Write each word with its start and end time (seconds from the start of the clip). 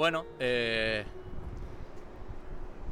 Bueno, 0.00 0.24
eh, 0.38 1.04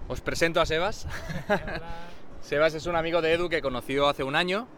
os 0.08 0.20
presento 0.20 0.60
a 0.60 0.66
Sebas. 0.66 1.06
Sebas 2.42 2.74
es 2.74 2.84
un 2.84 2.96
amigo 2.96 3.22
de 3.22 3.32
Edu 3.32 3.48
que 3.48 3.62
conoció 3.62 4.10
hace 4.10 4.24
un 4.24 4.36
año 4.36 4.68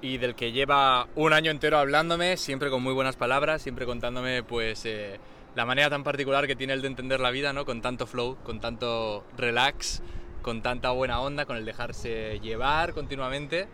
y 0.00 0.18
del 0.18 0.36
que 0.36 0.52
lleva 0.52 1.08
un 1.16 1.32
año 1.32 1.50
entero 1.50 1.76
hablándome, 1.78 2.36
siempre 2.36 2.70
con 2.70 2.80
muy 2.80 2.92
buenas 2.92 3.16
palabras, 3.16 3.60
siempre 3.60 3.86
contándome 3.86 4.44
pues 4.44 4.86
eh, 4.86 5.18
la 5.56 5.66
manera 5.66 5.90
tan 5.90 6.04
particular 6.04 6.46
que 6.46 6.54
tiene 6.54 6.74
él 6.74 6.80
de 6.80 6.86
entender 6.86 7.18
la 7.18 7.32
vida, 7.32 7.52
¿no? 7.52 7.64
Con 7.64 7.82
tanto 7.82 8.06
flow, 8.06 8.36
con 8.44 8.60
tanto 8.60 9.24
relax, 9.36 10.00
con 10.42 10.62
tanta 10.62 10.92
buena 10.92 11.20
onda, 11.20 11.44
con 11.44 11.56
el 11.56 11.64
dejarse 11.64 12.38
llevar 12.38 12.94
continuamente 12.94 13.66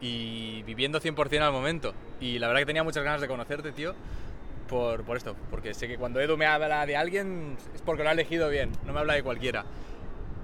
y 0.00 0.64
viviendo 0.64 1.00
100% 1.00 1.42
al 1.42 1.52
momento. 1.52 1.94
Y 2.20 2.40
la 2.40 2.48
verdad 2.48 2.62
que 2.62 2.66
tenía 2.66 2.82
muchas 2.82 3.04
ganas 3.04 3.20
de 3.20 3.28
conocerte, 3.28 3.70
tío, 3.70 3.94
por, 4.64 5.04
esto, 5.16 5.36
porque 5.50 5.74
sé 5.74 5.88
que 5.88 5.96
cuando 5.96 6.20
Edu 6.20 6.36
me 6.36 6.46
habla 6.46 6.86
de 6.86 6.96
alguien 6.96 7.56
es 7.74 7.82
porque 7.82 8.02
lo 8.02 8.08
ha 8.08 8.12
elegido 8.12 8.48
bien, 8.48 8.72
no 8.84 8.92
me 8.92 9.00
habla 9.00 9.14
de 9.14 9.22
cualquiera. 9.22 9.64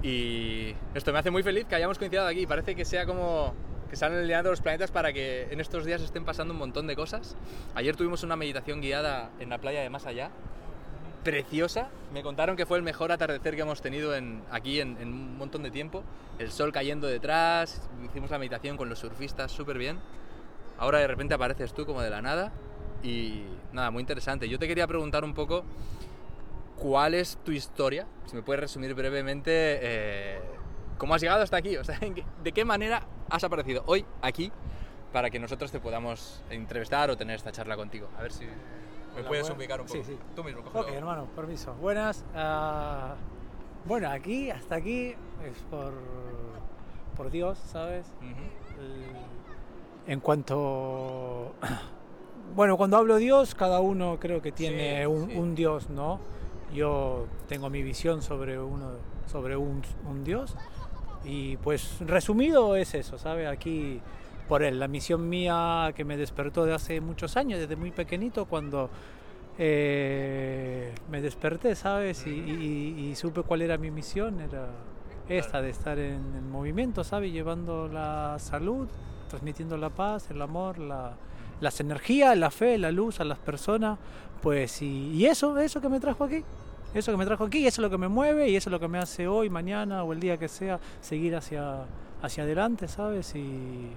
Y 0.03 0.75
esto 0.95 1.13
me 1.13 1.19
hace 1.19 1.31
muy 1.31 1.43
feliz 1.43 1.67
que 1.67 1.75
hayamos 1.75 1.99
coincidido 1.99 2.27
aquí. 2.27 2.47
Parece 2.47 2.75
que 2.75 2.85
sea 2.85 3.05
como 3.05 3.55
que 3.91 3.97
se 3.97 4.05
han 4.05 4.15
alineado 4.15 4.51
los 4.51 4.61
planetas 4.61 4.91
para 4.91 5.13
que 5.13 5.49
en 5.51 5.61
estos 5.61 5.85
días 5.85 6.01
estén 6.01 6.25
pasando 6.25 6.55
un 6.55 6.59
montón 6.59 6.87
de 6.87 6.97
cosas. 6.97 7.37
Ayer 7.75 7.97
tuvimos 7.97 8.23
una 8.23 8.37
meditación 8.37 8.81
guiada 8.81 9.31
en 9.41 9.51
la 9.51 9.59
playa 9.59 9.83
de 9.83 9.91
más 9.91 10.07
allá. 10.07 10.31
Preciosa. 11.25 11.91
Me 12.15 12.23
contaron 12.23 12.57
que 12.57 12.65
fue 12.65 12.79
el 12.79 12.83
mejor 12.83 13.13
atardecer 13.13 13.57
que 13.57 13.63
hemos 13.63 13.83
tenido 13.83 14.15
en, 14.15 14.43
aquí 14.51 14.81
en, 14.81 14.97
en 14.99 15.09
un 15.09 15.37
montón 15.37 15.63
de 15.63 15.71
tiempo. 15.71 16.03
El 16.39 16.51
sol 16.51 16.73
cayendo 16.73 17.07
detrás. 17.07 17.91
Hicimos 18.03 18.31
la 18.31 18.39
meditación 18.39 18.79
con 18.79 18.89
los 18.89 19.01
surfistas 19.01 19.53
súper 19.53 19.77
bien. 19.77 19.99
Ahora 20.79 20.99
de 20.99 21.09
repente 21.09 21.35
apareces 21.35 21.75
tú 21.75 21.85
como 21.85 22.01
de 22.01 22.09
la 22.09 22.23
nada. 22.23 22.53
Y 23.03 23.45
nada, 23.73 23.91
muy 23.91 24.01
interesante. 24.01 24.49
Yo 24.49 24.59
te 24.59 24.69
quería 24.69 24.87
preguntar 24.87 25.25
un 25.25 25.35
poco 25.35 25.65
¿cuál 26.77 27.15
es 27.15 27.39
tu 27.45 27.53
historia? 27.53 28.07
Si 28.27 28.37
me 28.37 28.43
puedes 28.43 28.61
resumir 28.61 28.95
brevemente, 28.95 29.51
eh, 29.53 30.41
¿cómo 30.99 31.15
has 31.15 31.21
llegado 31.21 31.43
hasta 31.43 31.57
aquí? 31.57 31.77
O 31.77 31.85
sea, 31.85 31.99
¿de 32.43 32.53
qué 32.53 32.65
manera 32.65 33.03
has 33.29 33.45
aparecido 33.45 33.83
hoy 33.87 34.05
aquí 34.23 34.51
para 35.13 35.31
que 35.31 35.39
nosotros 35.39 35.71
te 35.73 35.81
podamos 35.81 36.43
entrevistar 36.51 37.11
o 37.11 37.17
tener 37.17 37.37
esta 37.37 37.53
charla 37.53 37.77
contigo? 37.77 38.09
A 38.19 38.23
ver 38.23 38.33
si 38.33 38.45
me 38.45 38.51
Hola, 39.21 39.29
puedes 39.29 39.45
bueno. 39.45 39.57
ubicar 39.59 39.81
un 39.81 39.87
poco. 39.87 39.99
Sí, 39.99 40.05
sí. 40.05 40.19
Tú 40.37 40.45
mismo, 40.45 40.63
cógelo. 40.63 40.87
Ok, 40.87 40.93
hermano, 40.93 41.25
permiso. 41.37 41.75
Buenas. 41.75 42.25
ah, 42.35 43.15
bueno, 43.87 44.11
aquí, 44.11 44.51
hasta 44.51 44.75
aquí, 44.77 45.09
es 45.45 45.59
por, 45.71 45.93
por 47.17 47.31
Dios, 47.31 47.59
¿sabes? 47.59 48.07
El- 48.79 50.13
en 50.13 50.21
cuanto... 50.21 51.55
Bueno, 52.55 52.77
cuando 52.77 52.97
hablo 52.97 53.17
Dios, 53.17 53.55
cada 53.55 53.81
uno 53.81 54.19
creo 54.21 54.43
que 54.43 54.53
tiene 54.53 55.01
Sí, 55.03 55.07
un, 55.07 55.31
sí. 55.31 55.37
un 55.37 55.55
Dios, 55.55 55.89
¿no? 55.91 56.19
Yo 56.75 57.27
tengo 57.49 57.71
mi 57.71 57.83
visión 57.83 58.23
sobre, 58.23 58.59
uno, 58.59 58.91
sobre 59.27 59.57
un, 59.57 59.83
un 60.09 60.25
Dios 60.25 60.55
y 61.25 61.57
pues 61.59 61.99
resumido 62.01 62.77
es 62.77 62.95
eso, 62.95 63.19
¿sabes? 63.19 63.49
Aquí 63.49 64.01
por 64.49 64.63
él, 64.63 64.81
la 64.81 64.89
misión 64.89 65.29
mía 65.29 65.93
que 65.95 66.05
me 66.05 66.17
despertó 66.17 66.65
de 66.65 66.75
hace 66.75 67.01
muchos 67.01 67.37
años, 67.37 67.61
desde 67.61 67.77
muy 67.77 67.93
pequeñito, 67.93 68.47
cuando 68.47 68.91
eh, 69.59 70.93
me 71.11 71.21
desperté, 71.21 71.75
¿sabes? 71.77 72.27
Y, 72.27 72.31
y- 72.31 73.11
y 73.11 73.15
supe 73.15 73.43
cuál 73.43 73.63
era 73.63 73.77
mi 73.79 73.91
misión, 73.91 74.41
era 74.41 74.69
esta, 75.29 75.63
de 75.63 75.71
estar 75.71 75.99
en, 75.99 76.15
en 76.37 76.51
movimiento, 76.51 77.05
¿sabes? 77.05 77.33
Llevando 77.33 77.87
la 77.87 78.37
salud, 78.41 78.89
transmitiendo 79.29 79.77
la 79.77 79.91
paz, 79.91 80.31
el 80.31 80.43
amor, 80.43 80.79
la, 80.79 81.13
las 81.61 81.81
energías, 81.81 82.37
la 82.37 82.51
fe, 82.51 82.79
la 82.79 82.91
luz 82.91 83.21
a 83.21 83.25
las 83.25 83.39
personas, 83.39 83.99
pues 84.43 84.83
y, 84.83 85.13
y 85.13 85.27
eso, 85.27 85.59
eso 85.59 85.81
que 85.81 85.89
me 85.89 86.01
trajo 86.01 86.25
aquí. 86.25 86.45
Eso 86.93 87.13
que 87.13 87.19
me 87.19 87.25
trajo 87.25 87.45
aquí, 87.45 87.59
y 87.59 87.67
eso 87.69 87.81
es 87.81 87.85
lo 87.85 87.91
que 87.91 87.99
me 87.99 88.09
mueve 88.09 88.49
y 88.49 88.57
eso 88.57 88.69
es 88.69 88.73
lo 88.73 88.81
que 88.81 88.89
me 88.89 88.99
hace 88.99 89.29
hoy, 89.29 89.49
mañana 89.49 90.03
o 90.03 90.13
el 90.13 90.19
día 90.19 90.39
que 90.39 90.49
sea, 90.49 90.81
seguir 91.01 91.37
hacia, 91.37 91.85
hacia 92.21 92.43
adelante, 92.43 92.89
¿sabes? 92.89 93.33
Y, 93.37 93.91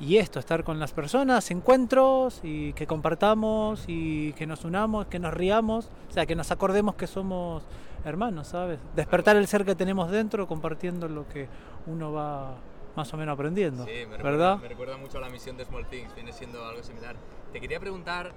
y 0.00 0.16
esto, 0.16 0.40
estar 0.40 0.64
con 0.64 0.80
las 0.80 0.92
personas, 0.92 1.48
encuentros 1.52 2.40
y 2.42 2.72
que 2.72 2.86
compartamos 2.88 3.84
y 3.86 4.32
que 4.32 4.44
nos 4.44 4.64
unamos, 4.64 5.06
que 5.06 5.20
nos 5.20 5.32
riamos, 5.32 5.88
o 6.10 6.12
sea, 6.12 6.26
que 6.26 6.34
nos 6.34 6.50
acordemos 6.50 6.96
que 6.96 7.06
somos 7.06 7.62
hermanos, 8.04 8.48
¿sabes? 8.48 8.80
Despertar 8.96 9.36
el 9.36 9.46
ser 9.46 9.64
que 9.64 9.76
tenemos 9.76 10.10
dentro 10.10 10.48
compartiendo 10.48 11.08
lo 11.08 11.28
que 11.28 11.48
uno 11.86 12.12
va 12.12 12.56
más 12.96 13.12
o 13.12 13.16
menos 13.16 13.34
aprendiendo, 13.34 13.84
Sí, 13.84 13.90
me 14.08 14.16
recuerda, 14.16 14.22
¿verdad? 14.30 14.58
me 14.58 14.68
recuerda 14.68 14.96
mucho 14.96 15.18
a 15.18 15.20
la 15.20 15.28
misión 15.28 15.56
de 15.56 15.64
Small 15.64 15.86
Things, 15.88 16.14
viene 16.14 16.32
siendo 16.32 16.64
algo 16.64 16.82
similar. 16.82 17.16
Te 17.52 17.60
quería 17.60 17.78
preguntar, 17.78 18.32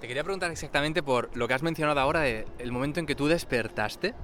te 0.00 0.06
quería 0.06 0.22
preguntar 0.22 0.50
exactamente 0.50 1.02
por 1.02 1.34
lo 1.36 1.48
que 1.48 1.54
has 1.54 1.62
mencionado 1.62 1.98
ahora 2.00 2.20
de 2.20 2.46
el 2.58 2.72
momento 2.72 3.00
en 3.00 3.06
que 3.06 3.14
tú 3.14 3.26
despertaste. 3.26 4.14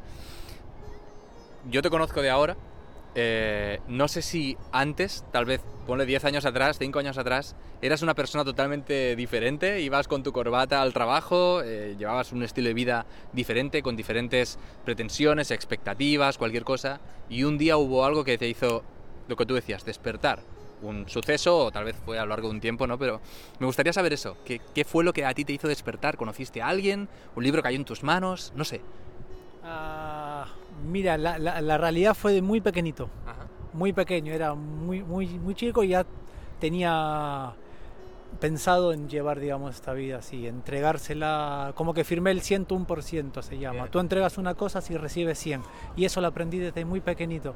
Yo 1.71 1.83
te 1.83 1.91
conozco 1.91 2.23
de 2.23 2.31
ahora. 2.31 2.57
eh, 3.15 3.81
no 3.89 4.07
sé 4.07 4.23
si 4.23 4.57
antes, 4.71 5.25
tal 5.33 5.45
vez, 5.45 5.61
ponle 5.87 6.07
10 6.07 6.25
años 6.27 6.45
atrás, 6.45 6.79
5 6.79 6.99
años 7.01 7.19
atrás, 7.19 7.57
eras 7.83 8.03
una 8.03 8.15
persona 8.15 8.45
totalmente 8.45 9.17
diferente, 9.17 9.81
ibas 9.81 10.07
con 10.07 10.23
tu 10.23 10.31
corbata 10.33 10.83
al 10.83 10.93
trabajo, 10.93 11.63
eh, 11.65 11.97
llevabas 11.99 12.31
un 12.33 12.43
estilo 12.45 12.69
de 12.69 12.75
vida 12.75 13.07
diferente, 13.33 13.83
con 13.83 13.97
diferentes 13.97 14.59
pretensiones, 14.85 15.51
expectativas, 15.51 16.39
cualquier 16.39 16.65
cosa, 16.65 17.01
y 17.29 17.43
un 17.43 17.59
día 17.59 17.77
hubo 17.77 18.05
algo 18.05 18.23
que 18.25 18.39
te 18.39 18.47
hizo 18.49 18.85
lo 19.29 19.37
que 19.37 19.47
tú 19.47 19.55
decías, 19.55 19.85
despertar. 19.85 20.41
Un 20.81 21.09
suceso, 21.09 21.59
o 21.67 21.71
tal 21.73 21.85
vez 21.85 21.97
fue 22.05 22.19
a 22.19 22.23
lo 22.23 22.29
largo 22.29 22.49
de 22.49 22.55
un 22.55 22.61
tiempo, 22.61 22.87
¿no? 22.87 22.99
Pero 22.99 23.21
me 23.59 23.67
gustaría 23.67 23.93
saber 23.93 24.13
eso. 24.13 24.37
¿Qué, 24.45 24.61
qué 24.75 24.85
fue 24.85 25.03
lo 25.05 25.13
que 25.13 25.25
a 25.25 25.35
ti 25.35 25.45
te 25.45 25.53
hizo 25.53 25.67
despertar? 25.67 26.17
¿Conociste 26.17 26.63
a 26.63 26.69
alguien? 26.69 27.09
¿Un 27.35 27.43
libro 27.45 27.63
cayó 27.63 27.77
en 27.77 27.85
tus 27.85 28.03
manos? 28.05 28.53
No 28.55 28.65
sé. 28.65 28.81
Ah, 29.65 30.47
mira, 30.89 31.19
la, 31.19 31.39
la- 31.39 31.61
la 31.61 31.79
realidad 31.79 32.15
fue 32.15 32.33
de 32.33 32.43
muy 32.43 32.61
pequeñito. 32.61 33.09
Ajá. 33.27 33.47
muy 33.75 33.93
pequeño, 33.93 34.33
era 34.33 34.55
muy, 34.55 35.03
muy, 35.03 35.27
muy 35.27 35.55
chico 35.55 35.83
y 35.85 35.89
ya 35.89 36.07
tenía 36.59 37.53
pensado 38.41 38.93
en 38.93 39.09
llevar, 39.09 39.41
digamos, 39.41 39.75
esta 39.75 39.93
vida 39.93 40.19
así, 40.19 40.47
entregársela, 40.47 41.73
como 41.75 41.93
que 41.93 42.05
firmé 42.05 42.31
el 42.31 42.41
101% 42.41 43.43
se 43.43 43.59
llama. 43.59 43.81
Bien. 43.81 43.91
Tú 43.91 43.99
entregas 44.01 44.39
una 44.39 44.55
cosa 44.55 44.81
si 44.81 44.97
recibes 44.97 45.39
100 45.39 45.63
y 45.97 46.05
eso 46.05 46.21
lo 46.21 46.29
aprendí 46.29 46.59
desde 46.59 46.85
muy 46.85 47.01
pequeñito. 47.01 47.55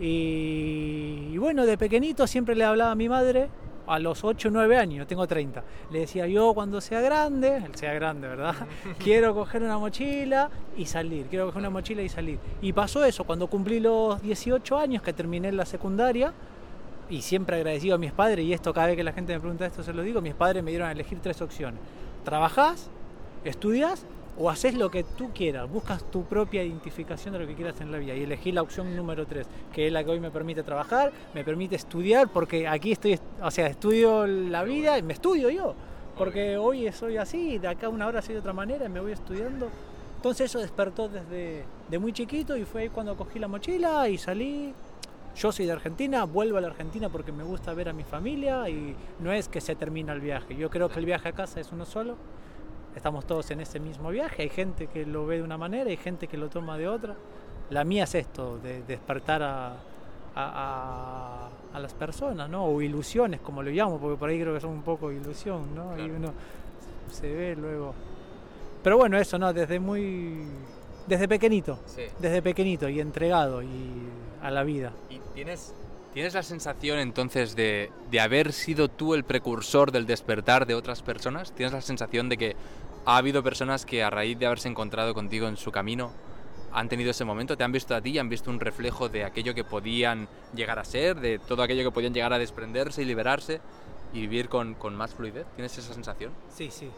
Y, 0.00 1.30
y 1.32 1.38
bueno, 1.38 1.66
de 1.66 1.76
pequeñito 1.76 2.26
siempre 2.26 2.54
le 2.54 2.64
hablaba 2.64 2.92
a 2.92 2.94
mi 2.94 3.08
madre, 3.08 3.48
a 3.88 3.98
los 3.98 4.22
8 4.22 4.48
o 4.48 4.50
9 4.50 4.76
años, 4.76 5.06
tengo 5.06 5.26
30, 5.26 5.64
le 5.90 6.00
decía 6.00 6.26
yo 6.26 6.52
cuando 6.52 6.80
sea 6.80 7.00
grande, 7.00 7.56
él 7.56 7.74
sea 7.74 7.94
grande, 7.94 8.28
¿verdad? 8.28 8.54
quiero 8.98 9.34
coger 9.34 9.62
una 9.62 9.78
mochila 9.78 10.50
y 10.76 10.84
salir, 10.84 11.26
quiero 11.26 11.46
coger 11.46 11.60
una 11.60 11.70
mochila 11.70 12.02
y 12.02 12.08
salir. 12.08 12.38
Y 12.60 12.72
pasó 12.72 13.04
eso, 13.04 13.24
cuando 13.24 13.46
cumplí 13.46 13.80
los 13.80 14.20
18 14.20 14.76
años, 14.78 15.02
que 15.02 15.12
terminé 15.12 15.50
la 15.52 15.64
secundaria, 15.64 16.32
y 17.10 17.22
siempre 17.22 17.56
agradecido 17.56 17.94
a 17.94 17.98
mis 17.98 18.12
padres, 18.12 18.44
y 18.44 18.52
esto 18.52 18.74
cada 18.74 18.88
vez 18.88 18.96
que 18.96 19.04
la 19.04 19.12
gente 19.12 19.32
me 19.32 19.40
pregunta 19.40 19.64
esto 19.64 19.82
se 19.82 19.94
lo 19.94 20.02
digo, 20.02 20.20
mis 20.20 20.34
padres 20.34 20.62
me 20.62 20.70
dieron 20.70 20.88
a 20.88 20.92
elegir 20.92 21.18
tres 21.20 21.40
opciones. 21.40 21.80
Trabajás, 22.24 22.90
estudias 23.44 24.04
o 24.38 24.48
haces 24.48 24.74
lo 24.74 24.90
que 24.90 25.02
tú 25.02 25.30
quieras, 25.34 25.68
buscas 25.70 26.08
tu 26.10 26.24
propia 26.24 26.62
identificación 26.62 27.32
de 27.34 27.40
lo 27.40 27.46
que 27.46 27.54
quieras 27.54 27.80
en 27.80 27.90
la 27.90 27.98
vida 27.98 28.14
y 28.14 28.22
elegí 28.22 28.52
la 28.52 28.62
opción 28.62 28.94
número 28.94 29.26
3, 29.26 29.46
que 29.72 29.88
es 29.88 29.92
la 29.92 30.04
que 30.04 30.10
hoy 30.10 30.20
me 30.20 30.30
permite 30.30 30.62
trabajar, 30.62 31.12
me 31.34 31.42
permite 31.44 31.74
estudiar, 31.74 32.28
porque 32.28 32.68
aquí 32.68 32.92
estoy, 32.92 33.18
o 33.42 33.50
sea, 33.50 33.66
estudio 33.66 34.26
la 34.26 34.62
vida 34.62 34.96
y 34.96 35.02
me 35.02 35.12
estudio 35.12 35.50
yo, 35.50 35.74
porque 36.16 36.56
hoy 36.56 36.90
soy 36.92 37.16
así, 37.16 37.58
de 37.58 37.68
acá 37.68 37.88
una 37.88 38.06
hora 38.06 38.22
soy 38.22 38.34
de 38.34 38.40
otra 38.40 38.52
manera 38.52 38.86
y 38.86 38.88
me 38.88 39.00
voy 39.00 39.12
estudiando. 39.12 39.68
Entonces 40.16 40.50
eso 40.50 40.58
despertó 40.58 41.08
desde 41.08 41.64
de 41.88 41.98
muy 41.98 42.12
chiquito 42.12 42.56
y 42.56 42.64
fue 42.64 42.82
ahí 42.82 42.88
cuando 42.88 43.16
cogí 43.16 43.38
la 43.38 43.48
mochila 43.48 44.08
y 44.08 44.18
salí. 44.18 44.74
Yo 45.36 45.52
soy 45.52 45.66
de 45.66 45.72
Argentina, 45.72 46.24
vuelvo 46.24 46.58
a 46.58 46.60
la 46.60 46.66
Argentina 46.66 47.08
porque 47.08 47.30
me 47.30 47.44
gusta 47.44 47.72
ver 47.72 47.88
a 47.88 47.92
mi 47.92 48.02
familia 48.02 48.68
y 48.68 48.96
no 49.20 49.32
es 49.32 49.48
que 49.48 49.60
se 49.60 49.76
termina 49.76 50.12
el 50.12 50.20
viaje. 50.20 50.56
Yo 50.56 50.68
creo 50.70 50.88
que 50.88 50.98
el 50.98 51.06
viaje 51.06 51.28
a 51.28 51.32
casa 51.32 51.60
es 51.60 51.70
uno 51.70 51.84
solo. 51.84 52.16
Estamos 52.96 53.26
todos 53.26 53.50
en 53.50 53.60
ese 53.60 53.78
mismo 53.80 54.10
viaje. 54.10 54.42
Hay 54.42 54.48
gente 54.48 54.86
que 54.88 55.06
lo 55.06 55.26
ve 55.26 55.36
de 55.36 55.42
una 55.42 55.56
manera, 55.58 55.88
hay 55.90 55.96
gente 55.96 56.26
que 56.26 56.36
lo 56.36 56.48
toma 56.48 56.76
de 56.76 56.88
otra. 56.88 57.14
La 57.70 57.84
mía 57.84 58.04
es 58.04 58.14
esto, 58.14 58.58
de 58.58 58.82
despertar 58.82 59.42
a, 59.42 59.68
a- 59.70 59.76
a- 60.34 61.48
a 61.76 61.80
las 61.80 61.92
personas, 61.94 62.48
¿no? 62.48 62.64
O 62.64 62.80
ilusiones, 62.82 63.40
como 63.40 63.62
lo 63.62 63.70
llamo, 63.70 63.98
porque 63.98 64.16
por 64.18 64.30
ahí 64.30 64.40
creo 64.40 64.54
que 64.54 64.60
son 64.60 64.70
un 64.70 64.82
poco 64.82 65.12
ilusión, 65.12 65.74
¿no? 65.74 65.96
Y 65.98 66.10
uno 66.10 66.32
se 67.10 67.32
ve 67.32 67.54
luego. 67.56 67.94
Pero 68.82 68.96
bueno, 68.96 69.18
eso, 69.18 69.38
¿no? 69.38 69.52
Desde 69.52 69.78
muy. 69.78 70.44
Desde 71.06 71.28
pequeñito. 71.28 71.78
Sí. 71.86 72.02
Desde 72.18 72.42
pequeñito 72.42 72.88
y 72.88 73.00
entregado 73.00 73.62
y 73.62 74.08
a 74.42 74.50
la 74.50 74.62
vida. 74.64 74.92
¿Y 75.10 75.18
tienes, 75.34 75.74
tienes 76.12 76.34
la 76.34 76.42
sensación 76.42 76.98
entonces 76.98 77.54
de, 77.56 77.90
de 78.10 78.20
haber 78.20 78.52
sido 78.52 78.88
tú 78.88 79.14
el 79.14 79.24
precursor 79.24 79.92
del 79.92 80.06
despertar 80.06 80.66
de 80.66 80.74
otras 80.74 81.02
personas? 81.02 81.52
¿Tienes 81.52 81.72
la 81.72 81.80
sensación 81.80 82.28
de 82.28 82.36
que 82.36 82.56
ha 83.04 83.16
habido 83.16 83.42
personas 83.42 83.86
que 83.86 84.02
a 84.02 84.10
raíz 84.10 84.38
de 84.38 84.46
haberse 84.46 84.68
encontrado 84.68 85.14
contigo 85.14 85.48
en 85.48 85.56
su 85.56 85.70
camino 85.70 86.10
han 86.72 86.88
tenido 86.88 87.10
ese 87.10 87.24
momento? 87.24 87.56
¿Te 87.56 87.64
han 87.64 87.72
visto 87.72 87.94
a 87.94 88.00
ti 88.00 88.10
y 88.10 88.18
han 88.18 88.28
visto 88.28 88.50
un 88.50 88.60
reflejo 88.60 89.08
de 89.08 89.24
aquello 89.24 89.54
que 89.54 89.64
podían 89.64 90.28
llegar 90.54 90.78
a 90.78 90.84
ser, 90.84 91.20
de 91.20 91.38
todo 91.38 91.62
aquello 91.62 91.84
que 91.84 91.90
podían 91.90 92.14
llegar 92.14 92.32
a 92.32 92.38
desprenderse 92.38 93.02
y 93.02 93.04
liberarse 93.04 93.60
y 94.12 94.20
vivir 94.20 94.48
con, 94.48 94.74
con 94.74 94.94
más 94.94 95.14
fluidez? 95.14 95.46
¿Tienes 95.54 95.76
esa 95.78 95.94
sensación? 95.94 96.32
Sí, 96.50 96.70
sí. 96.70 96.90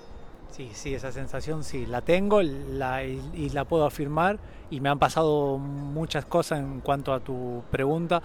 Sí, 0.50 0.68
sí, 0.72 0.94
esa 0.94 1.12
sensación 1.12 1.62
sí, 1.62 1.86
la 1.86 2.00
tengo 2.00 2.42
la, 2.42 3.04
y, 3.04 3.22
y, 3.34 3.50
la 3.50 3.64
puedo 3.64 3.86
afirmar 3.86 4.40
y 4.68 4.80
me 4.80 4.88
han 4.88 4.98
pasado 4.98 5.58
muchas 5.58 6.24
cosas 6.24 6.58
en 6.58 6.80
cuanto 6.80 7.12
a 7.12 7.20
tu 7.20 7.62
pregunta. 7.70 8.20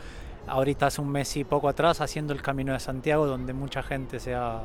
Ahorita 0.48 0.88
hace 0.88 1.02
un 1.02 1.10
mes 1.10 1.36
y 1.38 1.44
poco 1.44 1.68
atrás 1.70 2.02
haciendo 2.02 2.34
el 2.34 2.42
Camino 2.42 2.74
de 2.74 2.80
Santiago 2.80 3.26
donde 3.26 3.54
mucha 3.54 3.82
gente 3.84 4.20
se 4.20 4.36
ha... 4.36 4.62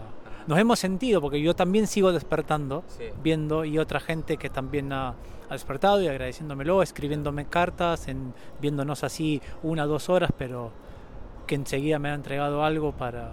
Nos 0.46 0.58
hemos 0.58 0.78
sentido 0.78 1.20
porque 1.20 1.40
yo 1.40 1.54
también 1.54 1.86
sigo 1.86 2.12
despertando, 2.12 2.82
Sí. 2.88 3.04
viendo 3.22 3.64
y 3.64 3.78
otra 3.78 4.00
gente 4.00 4.36
que 4.36 4.50
también 4.50 4.92
ha, 4.92 5.08
ha 5.48 5.52
despertado 5.52 6.02
y 6.02 6.08
agradeciéndomelo, 6.08 6.82
escribiéndome 6.82 7.44
cartas, 7.46 8.08
en, 8.08 8.32
viéndonos 8.60 9.04
así 9.04 9.40
una 9.62 9.84
o 9.84 9.88
dos 9.88 10.08
horas, 10.08 10.30
pero 10.36 10.70
que 11.46 11.54
enseguida 11.56 11.98
me 11.98 12.10
ha 12.10 12.14
entregado 12.14 12.64
algo 12.64 12.92
para, 12.92 13.32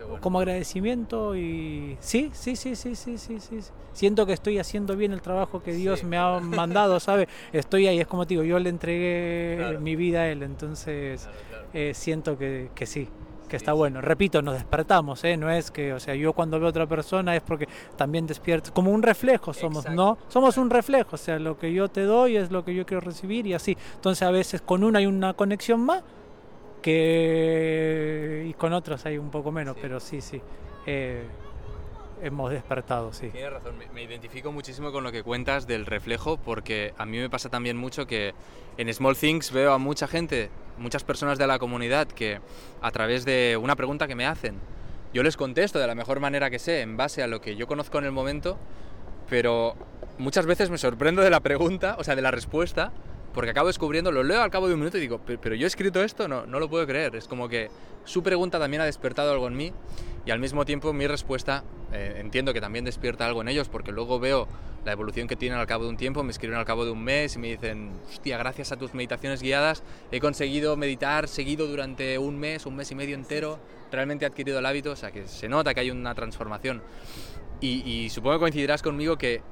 bueno. 0.00 0.20
como 0.20 0.38
agradecimiento 0.40 1.36
y 1.36 1.96
sí, 2.00 2.30
sí, 2.32 2.56
sí, 2.56 2.74
sí, 2.74 2.94
sí, 2.96 3.18
sí, 3.18 3.38
sí. 3.40 3.58
Siento 3.92 4.26
que 4.26 4.32
estoy 4.32 4.58
haciendo 4.58 4.96
bien 4.96 5.12
el 5.12 5.22
trabajo 5.22 5.62
que 5.62 5.72
Dios 5.72 6.00
Sí. 6.00 6.06
me 6.06 6.16
ha 6.18 6.38
mandado, 6.40 6.98
¿sabes? 7.00 7.28
Estoy 7.52 7.86
ahí, 7.86 8.00
es 8.00 8.06
como 8.06 8.26
te 8.26 8.34
digo, 8.34 8.42
yo 8.44 8.58
le 8.58 8.68
entregué 8.70 9.56
Claro. 9.58 9.80
mi 9.80 9.96
vida 9.96 10.20
a 10.22 10.28
Él, 10.28 10.42
entonces 10.42 11.22
claro. 11.22 11.38
Eh, 11.72 11.92
siento 11.94 12.36
que, 12.38 12.70
que 12.74 12.86
sí, 12.86 13.08
que 13.48 13.56
está 13.56 13.72
bueno. 13.72 14.00
Repito, 14.00 14.42
nos 14.42 14.54
despertamos, 14.54 15.24
¿eh? 15.24 15.36
No 15.36 15.50
es 15.50 15.70
que, 15.70 15.92
o 15.94 16.00
sea, 16.00 16.14
yo 16.14 16.32
cuando 16.34 16.58
veo 16.58 16.66
a 16.66 16.70
otra 16.70 16.86
persona 16.86 17.34
es 17.34 17.42
porque 17.42 17.66
también 17.96 18.26
despierto, 18.26 18.72
como 18.74 18.90
un 18.90 19.02
reflejo 19.02 19.52
somos, 19.54 19.84
Exacto, 19.86 19.96
¿no? 20.02 20.18
Somos 20.28 20.56
un 20.58 20.68
reflejo, 20.70 21.10
o 21.14 21.18
sea, 21.18 21.38
lo 21.38 21.58
que 21.58 21.72
yo 21.72 21.88
te 21.88 22.02
doy 22.02 22.36
es 22.36 22.50
lo 22.50 22.64
que 22.64 22.74
yo 22.74 22.84
quiero 22.84 23.00
recibir 23.00 23.46
y 23.46 23.54
así. 23.54 23.76
Entonces 23.94 24.22
a 24.26 24.30
veces 24.30 24.60
con 24.60 24.84
una 24.84 24.98
hay 24.98 25.06
una 25.06 25.32
conexión 25.34 25.80
más 25.80 26.02
que 26.82 28.46
y 28.48 28.52
con 28.54 28.72
otros 28.72 29.04
hay 29.06 29.18
un 29.18 29.30
poco 29.30 29.50
menos, 29.52 29.74
Sí. 29.76 29.80
pero 29.82 30.00
sí, 30.00 30.20
sí. 30.20 30.40
eh, 30.86 31.22
hemos 32.22 32.50
despertado, 32.50 33.12
sí. 33.12 33.28
Tienes 33.28 33.52
razón, 33.52 33.78
me, 33.78 33.86
me 33.88 34.02
identifico 34.02 34.52
muchísimo 34.52 34.92
con 34.92 35.04
lo 35.04 35.12
que 35.12 35.22
cuentas 35.22 35.66
del 35.66 35.86
reflejo 35.86 36.36
porque 36.36 36.94
a 36.98 37.06
mí 37.06 37.18
me 37.18 37.30
pasa 37.30 37.48
también 37.48 37.76
mucho 37.76 38.06
que 38.06 38.34
en 38.76 38.92
Small 38.92 39.16
Things 39.16 39.52
veo 39.52 39.72
a 39.72 39.78
mucha 39.78 40.06
gente, 40.06 40.50
muchas 40.78 41.04
personas 41.04 41.38
de 41.38 41.46
la 41.46 41.58
comunidad 41.58 42.08
que 42.08 42.40
a 42.80 42.90
través 42.90 43.24
de 43.24 43.58
una 43.60 43.76
pregunta 43.76 44.06
que 44.06 44.14
me 44.14 44.26
hacen, 44.26 44.60
yo 45.12 45.22
les 45.22 45.36
contesto 45.36 45.78
de 45.78 45.86
la 45.86 45.94
mejor 45.94 46.20
manera 46.20 46.50
que 46.50 46.58
sé, 46.58 46.82
en 46.82 46.96
base 46.96 47.22
a 47.22 47.26
lo 47.26 47.40
que 47.40 47.56
yo 47.56 47.66
conozco 47.66 47.98
en 47.98 48.04
el 48.04 48.12
momento, 48.12 48.58
pero 49.28 49.74
muchas 50.18 50.46
veces 50.46 50.70
me 50.70 50.78
sorprendo 50.78 51.22
de 51.22 51.30
la 51.30 51.40
pregunta, 51.40 51.96
o 51.98 52.04
sea, 52.04 52.14
de 52.14 52.22
la 52.22 52.30
respuesta, 52.30 52.92
porque 53.34 53.50
acabo 53.50 53.66
descubriendo, 53.68 54.10
lo 54.10 54.22
leo 54.22 54.42
al 54.42 54.50
cabo 54.50 54.68
de 54.68 54.74
un 54.74 54.80
minuto 54.80 54.98
y 54.98 55.00
digo, 55.00 55.20
"Pero- 55.24 55.54
yo 55.54 55.66
he 55.66 55.68
escrito 55.68 56.02
esto, 56.02 56.28
no, 56.28 56.46
no 56.46 56.58
lo 56.58 56.68
puedo 56.68 56.86
creer. 56.86 57.14
Es 57.16 57.28
como 57.28 57.48
que 57.48 57.68
su 58.04 58.22
pregunta 58.22 58.58
también 58.58 58.80
ha 58.80 58.84
despertado 58.86 59.32
algo 59.32 59.46
en 59.48 59.56
mí 59.56 59.72
y 60.24 60.30
al 60.30 60.38
mismo 60.40 60.64
tiempo 60.64 60.92
mi 60.92 61.06
respuesta 61.06 61.62
eh, 61.92 62.16
entiendo 62.18 62.52
que 62.52 62.60
también 62.60 62.84
despierta 62.84 63.26
algo 63.26 63.40
en 63.42 63.48
ellos 63.48 63.68
porque 63.68 63.92
luego 63.92 64.18
veo 64.18 64.46
la 64.84 64.92
evolución 64.92 65.26
que 65.26 65.36
tienen 65.36 65.58
al 65.58 65.66
cabo 65.66 65.84
de 65.84 65.90
un 65.90 65.96
tiempo, 65.96 66.22
me 66.22 66.30
escriben 66.30 66.58
al 66.58 66.64
cabo 66.64 66.84
de 66.84 66.90
un 66.90 67.02
mes 67.02 67.36
y 67.36 67.38
me 67.38 67.48
dicen, 67.48 67.92
hostia, 68.10 68.38
gracias 68.38 68.72
a 68.72 68.76
tus 68.76 68.94
meditaciones 68.94 69.42
guiadas 69.42 69.82
he 70.10 70.20
conseguido 70.20 70.76
meditar 70.76 71.28
seguido 71.28 71.66
durante 71.66 72.18
un 72.18 72.38
mes, 72.38 72.64
un 72.66 72.76
mes 72.76 72.90
y 72.90 72.94
medio 72.94 73.14
entero, 73.14 73.58
realmente 73.90 74.24
he 74.24 74.28
adquirido 74.28 74.58
el 74.58 74.66
hábito, 74.66 74.92
o 74.92 74.96
sea 74.96 75.10
que 75.10 75.26
se 75.26 75.48
nota 75.48 75.72
que 75.74 75.80
hay 75.80 75.90
una 75.90 76.14
transformación. 76.14 76.82
Y, 77.60 77.82
y 77.90 78.10
supongo 78.10 78.36
que 78.36 78.40
coincidirás 78.40 78.82
conmigo 78.82 79.16
que 79.18 79.42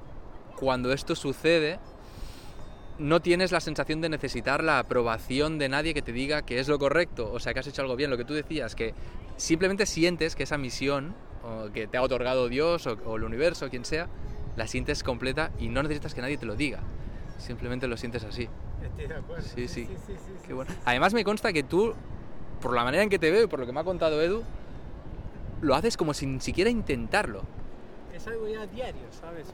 cuando 0.57 0.93
esto 0.93 1.15
sucede, 1.15 1.79
no 2.99 3.21
tienes 3.21 3.53
la 3.53 3.61
sensación 3.61 4.01
de 4.01 4.09
necesitar 4.09 4.65
la 4.65 4.79
aprobación 4.79 5.59
de 5.59 5.69
nadie 5.69 5.95
que 5.95 6.03
te 6.03 6.13
diga 6.13 6.43
que 6.43 6.59
es 6.59 6.69
lo 6.69 6.79
correcto, 6.79 7.31
o 7.33 7.41
sea, 7.41 7.53
que 7.53 7.61
has 7.61 7.67
hecho 7.67 7.83
algo 7.83 7.97
bien, 7.97 8.11
lo 8.11 8.17
que 8.17 8.25
tú 8.25 8.35
decías, 8.35 8.75
que 8.75 8.95
simplemente 9.37 9.87
sientes 9.87 10.35
que 10.35 10.45
esa 10.45 10.59
misión 10.59 11.15
o 11.43 11.71
que 11.73 11.87
te 11.87 11.97
ha 11.97 12.03
otorgado 12.03 12.49
Dios 12.49 12.87
o, 12.87 12.99
o 13.05 13.17
el 13.17 13.25
universo, 13.25 13.69
quien 13.71 13.85
sea, 13.85 14.09
la 14.57 14.67
sientes 14.67 15.03
completa 15.03 15.51
y 15.59 15.69
no 15.69 15.83
necesitas 15.83 16.15
que 16.15 16.23
nadie 16.23 16.39
te 16.39 16.47
lo 16.47 16.57
diga, 16.57 16.81
simplemente 17.39 17.87
lo 17.87 17.97
sientes 17.97 18.25
así. 18.25 18.49
Estoy 18.83 19.07
de 19.07 19.15
acuerdo. 19.15 19.43
Sí, 19.55 19.69
sí. 19.69 19.89
Qué 20.47 20.55
bueno. 20.55 20.73
Además 20.85 21.13
me 21.13 21.25
consta 21.25 21.53
que 21.53 21.63
tú, 21.63 21.95
por 22.61 22.75
la 22.75 22.85
manera 22.85 23.03
en 23.03 23.11
que 23.11 23.19
te 23.19 23.31
veo 23.31 23.45
y 23.45 23.47
por 23.47 23.61
lo 23.61 23.67
que 23.67 23.73
me 23.73 23.81
ha 23.81 23.85
contado 23.85 24.21
Edu, 24.23 24.43
lo 25.61 25.75
haces 25.75 25.97
como 25.97 26.15
sin 26.15 26.41
siquiera 26.41 26.71
intentarlo. 26.71 27.43
Es 28.17 28.27
algo 28.27 28.49
ya 28.49 28.67
diario, 28.67 29.03
¿sabes? 29.11 29.53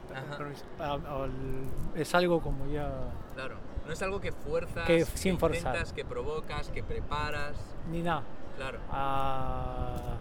Es 1.95 2.15
algo 2.15 2.41
como 2.41 2.65
ya... 2.67 2.89
Claro, 3.35 3.55
no 3.85 3.91
es 3.91 4.01
algo 4.01 4.21
que 4.21 4.31
fuerzas, 4.31 4.87
Que 4.87 5.03
sin 5.03 5.37
forzar. 5.37 5.73
intentas, 5.73 5.91
que 5.91 6.05
provocas, 6.05 6.69
que 6.69 6.81
preparas. 6.81 7.57
Ni 7.91 8.01
nada. 8.01 8.23
Claro. 8.55 8.79
Ah, 8.89 10.15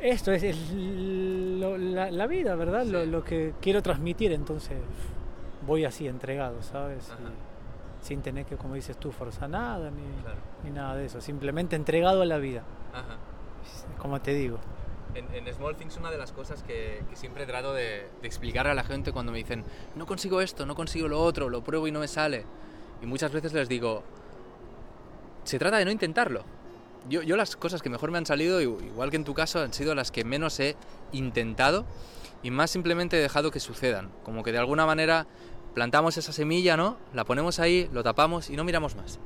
esto 0.00 0.32
es 0.32 0.42
el- 0.44 1.60
lo- 1.60 1.76
la, 1.76 2.10
la 2.10 2.26
vida, 2.26 2.54
¿verdad? 2.54 2.84
Lo, 2.86 3.04
Sí. 3.04 3.10
lo 3.10 3.22
que 3.24 3.52
quiero 3.60 3.82
transmitir, 3.82 4.32
entonces 4.32 4.78
voy 5.66 5.84
así 5.84 6.08
entregado, 6.08 6.62
¿sabes? 6.62 7.10
Y 8.02 8.04
sin 8.04 8.22
tener 8.22 8.46
que, 8.46 8.56
como 8.56 8.74
dices 8.74 8.96
tú, 8.96 9.12
forzar 9.12 9.50
nada 9.50 9.90
ni, 9.90 10.02
Claro. 10.22 10.38
ni 10.62 10.70
nada 10.70 10.96
de 10.96 11.06
eso. 11.06 11.20
Simplemente 11.20 11.76
entregado 11.76 12.22
a 12.22 12.26
la 12.26 12.38
vida, 12.38 12.62
Ajá. 12.92 13.16
como 13.98 14.20
te 14.20 14.32
digo. 14.34 14.58
En, 15.14 15.32
en 15.32 15.54
Small 15.54 15.76
Things 15.76 15.96
una 15.96 16.10
de 16.10 16.18
las 16.18 16.32
cosas 16.32 16.62
que, 16.62 17.02
que 17.08 17.16
siempre 17.16 17.46
trato 17.46 17.72
de, 17.72 18.08
de 18.20 18.26
explicar 18.26 18.66
a 18.66 18.74
la 18.74 18.84
gente 18.84 19.12
cuando 19.12 19.32
me 19.32 19.38
dicen 19.38 19.64
no 19.94 20.06
consigo 20.06 20.40
esto, 20.40 20.66
no 20.66 20.74
consigo 20.74 21.08
lo 21.08 21.22
otro, 21.22 21.48
lo 21.48 21.62
pruebo 21.62 21.86
y 21.86 21.92
no 21.92 22.00
me 22.00 22.08
sale. 22.08 22.44
Y 23.02 23.06
muchas 23.06 23.32
veces 23.32 23.52
les 23.52 23.68
digo, 23.68 24.02
se 25.44 25.58
trata 25.58 25.76
de 25.78 25.84
no 25.84 25.90
intentarlo. 25.90 26.44
Yo, 27.08 27.22
yo 27.22 27.36
las 27.36 27.56
cosas 27.56 27.82
que 27.82 27.90
mejor 27.90 28.10
me 28.10 28.18
han 28.18 28.26
salido, 28.26 28.60
igual 28.60 29.10
que 29.10 29.16
en 29.16 29.24
tu 29.24 29.34
caso, 29.34 29.60
han 29.60 29.74
sido 29.74 29.94
las 29.94 30.10
que 30.10 30.24
menos 30.24 30.58
he 30.58 30.74
intentado 31.12 31.84
y 32.42 32.50
más 32.50 32.70
simplemente 32.70 33.18
he 33.18 33.20
dejado 33.20 33.50
que 33.50 33.60
sucedan. 33.60 34.10
Como 34.22 34.42
que 34.42 34.52
de 34.52 34.58
alguna 34.58 34.86
manera 34.86 35.26
plantamos 35.74 36.16
esa 36.16 36.32
semilla, 36.32 36.76
¿no? 36.76 36.96
La 37.12 37.24
ponemos 37.24 37.58
ahí, 37.58 37.88
lo 37.92 38.02
tapamos 38.02 38.48
y 38.48 38.56
no 38.56 38.64
miramos 38.64 38.96
más. 38.96 39.18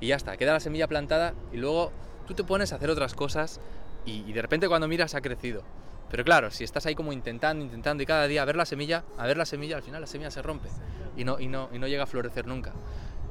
Y 0.00 0.08
ya 0.08 0.16
está, 0.16 0.36
queda 0.36 0.52
la 0.52 0.60
semilla 0.60 0.86
plantada 0.86 1.34
y 1.52 1.56
luego 1.56 1.92
tú 2.26 2.34
te 2.34 2.44
pones 2.44 2.72
a 2.72 2.76
hacer 2.76 2.90
otras 2.90 3.14
cosas 3.14 3.60
y, 4.04 4.32
de 4.32 4.42
repente 4.42 4.68
cuando 4.68 4.88
miras 4.88 5.14
ha 5.14 5.20
crecido. 5.20 5.62
Pero 6.10 6.24
claro, 6.24 6.50
si 6.50 6.64
estás 6.64 6.86
ahí 6.86 6.94
como 6.94 7.12
intentando, 7.12 7.64
intentando 7.64 8.02
y 8.02 8.06
cada 8.06 8.26
día 8.26 8.42
a 8.42 8.44
ver 8.44 8.56
la 8.56 8.66
semilla, 8.66 9.04
a 9.18 9.26
ver 9.26 9.36
la 9.36 9.46
semilla, 9.46 9.76
al 9.76 9.82
final 9.82 10.00
la 10.00 10.06
semilla 10.06 10.30
se 10.30 10.42
rompe 10.42 10.68
y 11.16 11.24
no, 11.24 11.40
y 11.40 11.48
no, 11.48 11.68
y 11.72 11.78
no 11.78 11.88
llega 11.88 12.04
a 12.04 12.06
florecer 12.06 12.46
nunca. 12.46 12.72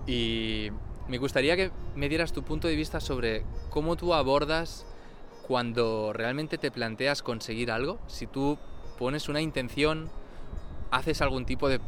Y 0.08 0.70
me 1.08 1.18
gustaría 1.18 1.56
que 1.56 1.72
me 1.96 2.10
dieras 2.10 2.34
tu 2.34 2.44
punto 2.44 2.68
de 2.68 2.76
vista 2.76 3.00
sobre 3.00 3.44
cómo 3.70 3.96
tú 3.96 4.14
abordas 4.14 4.86
cuando 5.48 6.14
realmente 6.14 6.58
te 6.58 6.72
planteas 6.72 7.22
conseguir 7.22 7.72
algo. 7.72 8.00
Si 8.08 8.28
tú 8.28 8.58
pones 8.98 9.30
una 9.30 9.42
intención, 9.42 10.10
haces 10.92 11.22
algún 11.22 11.46
tipo 11.46 11.70
de 11.70 11.80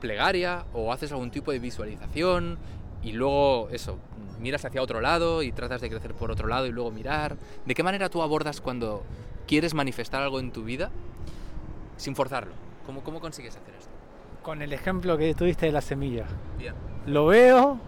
plegaria 0.00 0.64
o 0.72 0.92
haces 0.92 1.12
algún 1.12 1.30
tipo 1.30 1.50
de 1.52 1.58
visualización 1.58 2.58
y 3.02 3.12
luego 3.12 3.68
eso, 3.70 3.98
miras 4.40 4.64
hacia 4.64 4.82
otro 4.82 5.00
lado 5.00 5.42
y 5.42 5.52
tratas 5.52 5.80
de 5.80 5.90
crecer 5.90 6.14
por 6.14 6.30
otro 6.30 6.48
lado 6.48 6.66
y 6.66 6.72
luego 6.72 6.90
mirar. 6.90 7.36
¿De 7.64 7.74
qué 7.74 7.82
manera 7.82 8.08
tú 8.08 8.22
abordas 8.22 8.60
cuando 8.60 9.02
quieres 9.46 9.74
manifestar 9.74 10.22
algo 10.22 10.40
en 10.40 10.52
tu 10.52 10.64
vida 10.64 10.90
sin 11.96 12.14
forzarlo? 12.14 12.52
¿Cómo, 12.86 13.02
cómo 13.02 13.20
consigues 13.20 13.56
hacer 13.56 13.74
esto? 13.74 13.90
Con 14.42 14.62
el 14.62 14.72
ejemplo 14.72 15.16
que 15.18 15.34
tuviste 15.34 15.66
de 15.66 15.72
la 15.72 15.80
semilla. 15.80 16.26
Bien. 16.58 16.74
Lo 17.06 17.26
veo, 17.26 17.78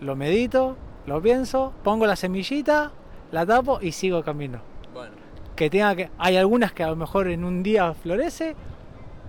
lo 0.00 0.16
medito, 0.16 0.76
lo 1.06 1.20
pienso, 1.22 1.72
pongo 1.82 2.06
la 2.06 2.16
semillita, 2.16 2.92
la 3.32 3.46
tapo 3.46 3.78
y 3.80 3.92
sigo 3.92 4.22
camino. 4.22 4.60
Bueno, 4.92 5.14
que 5.56 5.70
tenga 5.70 5.94
que 5.96 6.10
hay 6.18 6.36
algunas 6.36 6.72
que 6.72 6.82
a 6.82 6.88
lo 6.88 6.96
mejor 6.96 7.28
en 7.28 7.44
un 7.44 7.62
día 7.62 7.94
florece 7.94 8.54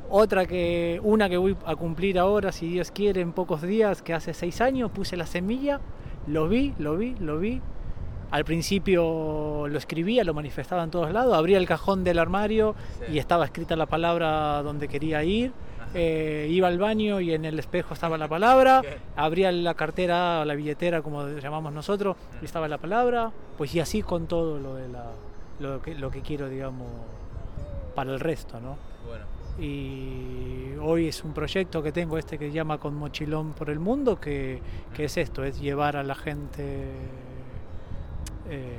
otra 0.10 0.46
que 0.46 1.00
una 1.04 1.30
que 1.30 1.38
voy 1.38 1.56
a 1.66 1.76
cumplir 1.76 2.18
ahora 2.20 2.52
si 2.52 2.68
Dios 2.68 2.92
quiere 2.92 3.22
en 3.22 3.32
pocos 3.34 3.62
días 3.62 4.02
que 4.02 4.14
hace 4.14 4.34
seis 4.34 4.60
años 4.62 4.92
puse 4.92 5.16
la 5.18 5.26
semilla 5.26 5.80
lo 6.28 6.48
vi 6.48 6.74
lo 6.80 6.98
vi 6.98 7.16
lo 7.20 7.40
vi 7.40 7.62
al 8.32 8.46
principio 8.46 9.68
lo 9.68 9.78
escribía 9.78 10.24
lo 10.24 10.34
manifestaba 10.34 10.84
en 10.84 10.92
todos 10.92 11.12
lados 11.12 11.36
abría 11.36 11.58
el 11.58 11.68
cajón 11.68 12.04
del 12.04 12.20
armario 12.20 12.76
Sí. 13.00 13.14
y 13.14 13.20
estaba 13.20 13.46
escrita 13.46 13.76
la 13.76 13.86
palabra 13.88 14.62
donde 14.64 14.88
quería 14.88 15.24
ir. 15.24 15.52
Eh, 15.96 16.48
iba 16.52 16.68
al 16.68 16.78
baño 16.78 17.20
y 17.20 17.34
en 17.34 17.46
el 17.46 17.58
espejo 17.58 17.96
estaba 17.96 18.16
la 18.20 18.28
palabra 18.28 18.84
abría 19.16 19.52
la 19.52 19.74
cartera 19.74 20.42
o 20.42 20.46
la 20.46 20.54
billetera 20.54 21.02
como 21.02 21.28
llamamos 21.28 21.74
nosotros 21.74 22.16
y 22.44 22.46
estaba 22.46 22.68
la 22.68 22.78
palabra 22.78 23.32
pues 23.58 23.74
y 23.74 23.80
así 23.80 24.04
con 24.04 24.28
todo 24.28 24.60
lo 24.60 24.76
de 24.76 24.88
la 24.88 25.06
lo 25.60 25.82
que, 25.82 25.96
lo 25.96 26.12
que 26.12 26.22
quiero 26.22 26.48
digamos 26.48 26.88
para 27.96 28.14
el 28.14 28.20
resto 28.20 28.60
no. 28.60 28.78
Y 29.60 30.76
hoy 30.82 31.08
es 31.08 31.24
un 31.24 31.34
proyecto 31.34 31.84
que 31.84 31.92
tengo 31.92 32.18
este 32.18 32.38
que 32.38 32.48
se 32.48 32.54
llama 32.54 32.78
con 32.78 32.96
mochilón 32.96 33.54
por 33.54 33.70
el 33.70 33.80
mundo 33.80 34.20
que, 34.20 34.62
que 34.96 35.06
es 35.06 35.18
esto 35.18 35.44
es 35.44 35.60
llevar 35.60 35.98
a 35.98 36.04
la 36.04 36.16
gente 36.16 36.92
eh, 38.50 38.78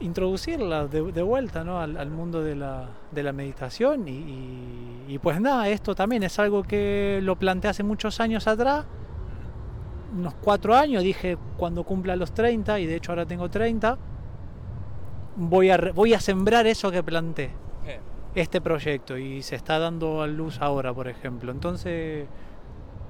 introducirla 0.00 0.86
de, 0.86 1.22
vuelta 1.22 1.64
¿no? 1.64 1.80
al, 1.80 2.10
mundo 2.10 2.42
de 2.42 2.54
la, 2.54 2.88
de 3.10 3.22
la 3.22 3.32
meditación 3.32 4.06
y, 4.06 5.18
pues 5.20 5.40
nada, 5.40 5.68
esto 5.68 5.94
también 5.94 6.22
es 6.22 6.38
algo 6.38 6.62
que 6.62 7.18
lo 7.22 7.36
planteé 7.36 7.70
hace 7.70 7.82
muchos 7.82 8.20
años 8.20 8.46
atrás, 8.46 8.84
unos 10.16 10.34
cuatro 10.34 10.76
años, 10.76 11.02
dije 11.02 11.36
cuando 11.56 11.82
cumpla 11.82 12.14
los 12.14 12.32
30 12.32 12.78
y 12.78 12.86
de 12.86 12.96
hecho 12.96 13.12
ahora 13.12 13.26
tengo 13.26 13.48
30, 13.48 13.98
voy 15.36 15.70
a, 15.70 15.78
voy 15.94 16.14
a 16.14 16.20
sembrar 16.20 16.66
eso 16.66 16.90
que 16.92 17.02
planté. 17.02 17.50
Este 18.38 18.60
proyecto 18.60 19.18
y 19.18 19.42
se 19.42 19.56
está 19.56 19.80
dando 19.80 20.22
a 20.22 20.28
luz 20.28 20.58
ahora, 20.60 20.94
por 20.94 21.08
ejemplo. 21.08 21.50
Entonces, 21.50 22.28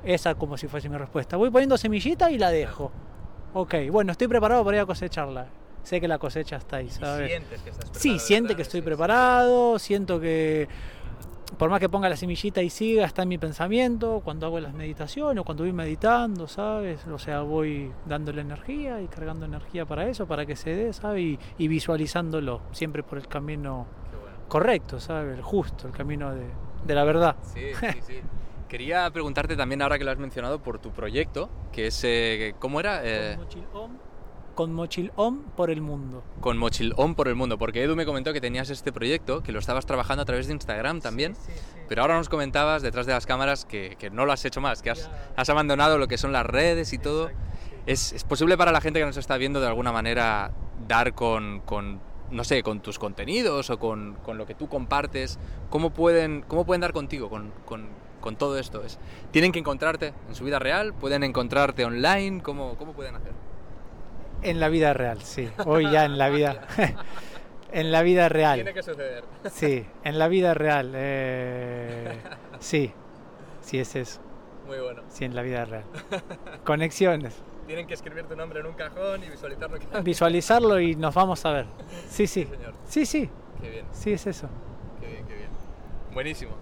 esa 0.03 0.35
como 0.37 0.57
si 0.57 0.69
fuese 0.69 0.89
mi 0.89 0.97
respuesta. 0.97 1.37
Voy 1.37 1.51
poniendo 1.51 1.77
semillita 1.77 2.31
y 2.31 2.39
la 2.39 2.51
dejo. 2.51 2.91
Ok, 3.53 3.75
bueno, 3.91 4.13
estoy 4.13 4.27
preparado 4.27 4.65
para 4.65 4.79
ir 4.79 4.83
a 4.83 4.87
cosecharla. 4.87 5.49
Sé 5.83 6.01
que 6.01 6.09
la 6.09 6.19
cosecha 6.19 6.57
está 6.57 6.77
ahí, 6.77 6.89
¿sabes? 6.89 7.29
sientes 7.29 7.61
que 7.61 7.71
estás 7.71 7.91
preparado. 7.91 8.01
Sí, 8.01 8.19
siente 8.19 8.57
que 8.57 8.63
estoy 8.63 8.81
preparado, 8.81 9.79
siento 9.79 10.19
que 10.19 10.67
por 11.59 11.69
más 11.69 11.81
que 11.81 11.91
ponga 11.91 12.09
la 12.09 12.17
semillita 12.17 12.63
y 12.63 12.71
siga, 12.71 13.05
está 13.05 13.23
en 13.23 13.29
mi 13.29 13.37
pensamiento, 13.37 14.23
cuando 14.25 14.47
hago 14.47 14.61
las 14.61 14.73
meditaciones 14.73 15.43
o 15.43 15.45
cuando 15.45 15.65
voy 15.65 15.73
meditando, 15.73 16.47
¿sabes? 16.47 17.07
O 17.07 17.19
sea, 17.19 17.43
voy 17.43 17.93
dándole 18.07 18.41
energía 18.41 19.03
y 19.03 19.09
cargando 19.09 19.45
energía 19.45 19.85
para 19.85 20.09
eso, 20.09 20.27
para 20.27 20.47
que 20.47 20.57
se 20.57 20.75
dé, 20.75 20.93
¿sabes? 20.93 21.23
Y, 21.23 21.39
y 21.59 21.69
visualizándolo, 21.69 22.63
siempre 22.73 23.03
por 23.03 23.19
el 23.19 23.29
camino. 23.29 23.87
Correcto, 24.49 24.99
¿sabes? 25.01 25.37
El 25.37 25.43
justo, 25.43 25.87
el 25.89 25.93
camino 25.95 26.35
de, 26.35 26.47
de 26.87 26.95
la 26.95 27.05
verdad. 27.05 27.37
Sí, 27.55 27.61
sí, 27.81 27.99
sí. 28.07 28.21
Quería 28.69 29.11
preguntarte 29.11 29.57
también, 29.57 29.81
ahora 29.83 29.99
que 29.99 30.05
lo 30.05 30.11
has 30.11 30.19
mencionado, 30.19 30.59
por 30.63 30.79
tu 30.79 30.91
proyecto, 30.91 31.49
que 31.73 31.87
es... 31.87 32.01
eh, 32.05 32.55
¿Cómo 32.59 32.81
era? 32.81 33.01
Eh, 33.03 33.37
Con 33.37 33.45
Mochil 33.45 33.65
Om, 33.73 33.91
con 34.55 34.73
Mochil 34.75 35.13
Om 35.17 35.43
por 35.57 35.71
el 35.71 35.81
mundo. 35.81 36.23
con 36.41 36.59
Mochil 36.59 36.93
On 36.97 37.15
por 37.15 37.29
el 37.29 37.35
mundo, 37.35 37.57
porque 37.57 37.83
Edu 37.83 37.97
me 37.97 38.05
comentó 38.05 38.33
que 38.35 38.41
tenías 38.43 38.69
este 38.69 38.93
proyecto, 38.93 39.43
que 39.43 39.53
lo 39.53 39.59
estabas 39.59 39.87
trabajando 39.87 40.23
a 40.23 40.27
través 40.27 40.49
de 40.49 40.53
Instagram 40.53 41.01
también, 41.01 41.35
Sí, 41.35 41.43
sí, 41.47 41.53
sí. 41.59 41.79
pero 41.89 42.03
ahora 42.03 42.17
nos 42.17 42.29
comentabas 42.29 42.83
detrás 42.83 43.07
de 43.07 43.13
las 43.15 43.25
cámaras 43.25 43.65
que, 43.65 43.97
que 43.99 44.11
no 44.11 44.27
lo 44.27 44.33
has 44.33 44.45
hecho 44.45 44.61
más, 44.61 44.83
que 44.83 44.91
has, 44.91 45.09
abandonado 45.49 45.97
lo 45.97 46.07
que 46.09 46.19
son 46.19 46.33
las 46.33 46.45
redes 46.45 46.93
y 46.93 46.99
todo. 46.99 47.29
Exacto. 47.31 47.49
¿Es, 47.87 48.13
es 48.13 48.25
posible 48.25 48.59
para 48.59 48.71
la 48.71 48.83
gente 48.83 48.99
que 49.01 49.07
nos 49.07 49.17
está 49.17 49.39
viendo 49.39 49.61
de 49.63 49.67
alguna 49.69 49.93
manera 49.93 50.51
dar 50.87 51.15
con, 51.15 51.61
con, 51.61 52.01
no 52.31 52.45
sé, 52.45 52.63
con 52.63 52.81
tus 52.81 52.99
contenidos 52.99 53.71
o 53.71 53.79
con, 53.79 54.15
con 54.25 54.39
lo 54.39 54.47
que 54.47 54.55
tú 54.55 54.69
compartes? 54.69 55.39
¿Cómo 55.71 55.91
pueden, 55.91 56.43
cómo 56.47 56.65
pueden 56.67 56.81
dar 56.81 56.93
contigo 56.93 57.29
con, 57.31 57.53
con, 57.65 57.89
con 58.21 58.37
todo 58.37 58.59
esto? 58.59 58.85
¿Es, 58.85 58.99
¿Tienen 59.31 59.53
que 59.53 59.59
encontrarte 59.59 60.13
en 60.29 60.35
su 60.35 60.45
vida 60.45 60.59
real? 60.59 60.95
¿Pueden 60.95 61.23
encontrarte 61.23 61.85
online? 61.85 62.43
¿Cómo, 62.43 62.77
cómo 62.77 62.93
pueden 62.93 63.17
hacer? 63.17 63.33
En 64.43 64.61
la 64.61 64.69
vida 64.69 64.93
real, 64.95 65.23
sí. 65.23 65.49
Hoy 65.67 65.91
ya 65.91 66.05
en 66.05 66.17
la 66.19 66.29
vida. 66.31 66.67
en 67.73 67.91
la 67.93 68.03
vida 68.03 68.29
real. 68.29 68.65
que 68.73 68.83
suceder. 68.83 69.25
Sí, 69.51 69.85
en 70.05 70.19
la 70.19 70.29
vida 70.29 70.55
real. 70.55 70.93
eh, 70.95 72.19
sí, 72.61 72.93
sí 73.63 73.79
es 73.79 73.97
eso. 73.97 74.21
Muy 74.67 74.79
bueno. 74.79 75.03
Sí, 75.09 75.25
en 75.25 75.35
la 75.35 75.43
vida 75.43 75.65
real. 75.65 75.85
Conexiones. 76.65 77.35
Tienen 77.69 77.87
que 77.87 77.93
escribir 77.95 78.25
tu 78.25 78.35
nombre 78.35 78.61
en 78.61 78.67
un 78.67 78.73
cajón 78.73 79.23
y 79.23 79.29
visualizarlo 79.29 79.79
cada 79.79 80.01
Visualizarlo 80.03 80.81
y 80.81 80.97
nos 80.97 81.15
vamos 81.15 81.45
a 81.45 81.53
ver. 81.53 81.67
Sí, 82.09 82.27
sí. 82.27 82.45
señor. 82.47 82.73
Sí, 82.87 83.05
sí. 83.07 83.31
Qué 83.61 83.71
bien. 83.71 83.85
Sí, 83.93 84.11
es 84.13 84.27
eso. 84.27 84.49
Qué 85.01 85.07
bien, 85.07 85.27
qué 85.27 85.35
bien. 85.37 85.49
Buenísimo. 86.15 86.53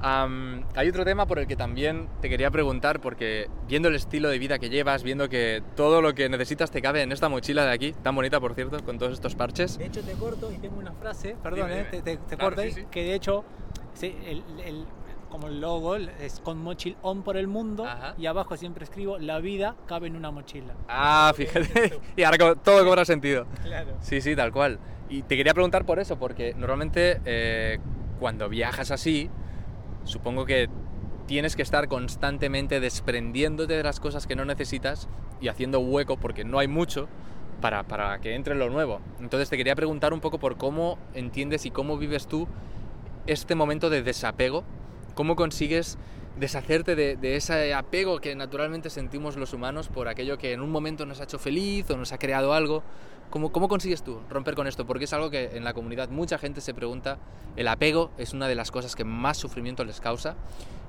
Am, 0.00 0.64
hay 0.76 0.88
otro 0.88 1.04
tema 1.04 1.26
por 1.26 1.38
el 1.40 1.46
que 1.46 1.54
también 1.56 2.08
te 2.20 2.28
quería 2.28 2.50
preguntar, 2.50 3.00
porque 3.00 3.48
viendo 3.68 3.88
el 3.88 3.94
estilo 3.96 4.28
de 4.28 4.38
vida 4.38 4.58
que 4.60 4.68
llevas, 4.70 5.02
viendo 5.02 5.28
que 5.28 5.62
todo 5.76 6.00
lo 6.00 6.14
que 6.14 6.28
necesitas 6.28 6.70
te 6.70 6.80
cabe 6.82 7.02
en 7.02 7.10
esta 7.12 7.28
mochila 7.28 7.64
de 7.66 7.72
aquí, 7.72 7.92
tan 8.02 8.14
bonita 8.14 8.38
por 8.40 8.54
cierto, 8.54 8.82
con 8.84 8.98
todos 8.98 9.12
estos 9.12 9.34
parches. 9.34 9.78
De 9.78 9.86
hecho, 9.86 10.02
te 10.02 10.12
corto 10.14 10.50
y 10.52 10.56
tengo 10.58 10.78
una 10.78 10.92
frase, 10.92 11.36
perdón, 11.42 11.68
Dime, 11.68 11.80
eh, 11.82 11.86
dime. 11.90 12.02
te, 12.02 12.02
te- 12.02 12.16
te 12.16 12.36
Claro, 12.36 12.54
corto, 12.56 12.62
sí, 12.62 12.70
sí. 12.72 12.86
que 12.90 13.02
de 13.04 13.14
hecho, 13.14 13.44
sí, 13.94 14.16
el, 14.26 14.42
el- 14.64 14.86
como 15.32 15.46
el 15.48 15.62
logo 15.62 15.96
es 15.96 16.40
con 16.40 16.58
mochil 16.58 16.94
on 17.00 17.22
por 17.22 17.38
el 17.38 17.48
mundo 17.48 17.86
Ajá. 17.86 18.14
y 18.18 18.26
abajo 18.26 18.54
siempre 18.58 18.84
escribo 18.84 19.18
la 19.18 19.40
vida 19.40 19.76
cabe 19.86 20.06
en 20.08 20.14
una 20.14 20.30
mochila. 20.30 20.74
Ah, 20.88 21.32
fíjate. 21.34 21.98
y 22.16 22.22
ahora 22.22 22.54
todo 22.56 22.84
cobra 22.84 23.06
sentido. 23.06 23.46
Claro. 23.62 23.94
Sí, 24.02 24.20
sí, 24.20 24.36
tal 24.36 24.52
cual. 24.52 24.78
Y 25.08 25.22
te 25.22 25.38
quería 25.38 25.54
preguntar 25.54 25.86
por 25.86 25.98
eso, 25.98 26.18
porque 26.18 26.52
normalmente 26.52 27.22
eh, 27.24 27.78
cuando 28.20 28.50
viajas 28.50 28.90
así, 28.90 29.30
supongo 30.04 30.44
que 30.44 30.68
tienes 31.26 31.56
que 31.56 31.62
estar 31.62 31.88
constantemente 31.88 32.78
desprendiéndote 32.78 33.74
de 33.74 33.82
las 33.82 34.00
cosas 34.00 34.26
que 34.26 34.36
no 34.36 34.44
necesitas 34.44 35.08
y 35.40 35.48
haciendo 35.48 35.80
hueco, 35.80 36.18
porque 36.18 36.44
no 36.44 36.58
hay 36.58 36.68
mucho, 36.68 37.08
para, 37.62 37.84
para 37.84 38.18
que 38.20 38.34
entre 38.34 38.54
lo 38.54 38.68
nuevo. 38.68 39.00
Entonces 39.18 39.48
te 39.48 39.56
quería 39.56 39.74
preguntar 39.74 40.12
un 40.12 40.20
poco 40.20 40.38
por 40.38 40.58
cómo 40.58 40.98
entiendes 41.14 41.64
y 41.64 41.70
cómo 41.70 41.96
vives 41.96 42.26
tú 42.26 42.46
este 43.26 43.54
momento 43.54 43.88
de 43.88 44.02
desapego, 44.02 44.64
cómo 45.14 45.36
consigues 45.36 45.98
deshacerte 46.38 46.94
de, 46.94 47.16
de 47.16 47.36
ese 47.36 47.74
apego 47.74 48.20
que 48.20 48.34
naturalmente 48.34 48.90
sentimos 48.90 49.36
los 49.36 49.52
humanos 49.52 49.88
por 49.88 50.08
aquello 50.08 50.38
que 50.38 50.52
en 50.52 50.60
un 50.60 50.70
momento 50.70 51.04
nos 51.06 51.20
ha 51.20 51.24
hecho 51.24 51.38
feliz 51.38 51.90
o 51.90 51.96
nos 51.96 52.12
ha 52.12 52.18
creado 52.18 52.54
algo. 52.54 52.82
¿Cómo, 53.30 53.50
¿Cómo 53.50 53.68
consigues 53.68 54.02
tú 54.02 54.20
romper 54.28 54.54
con 54.54 54.66
esto? 54.66 54.86
Porque 54.86 55.04
es 55.04 55.12
algo 55.14 55.30
que 55.30 55.56
en 55.56 55.64
la 55.64 55.72
comunidad 55.72 56.10
mucha 56.10 56.36
gente 56.38 56.60
se 56.60 56.74
pregunta. 56.74 57.18
El 57.56 57.68
apego 57.68 58.10
es 58.18 58.34
una 58.34 58.46
de 58.46 58.54
las 58.54 58.70
cosas 58.70 58.94
que 58.94 59.04
más 59.04 59.38
sufrimiento 59.38 59.84
les 59.84 60.00
causa 60.00 60.36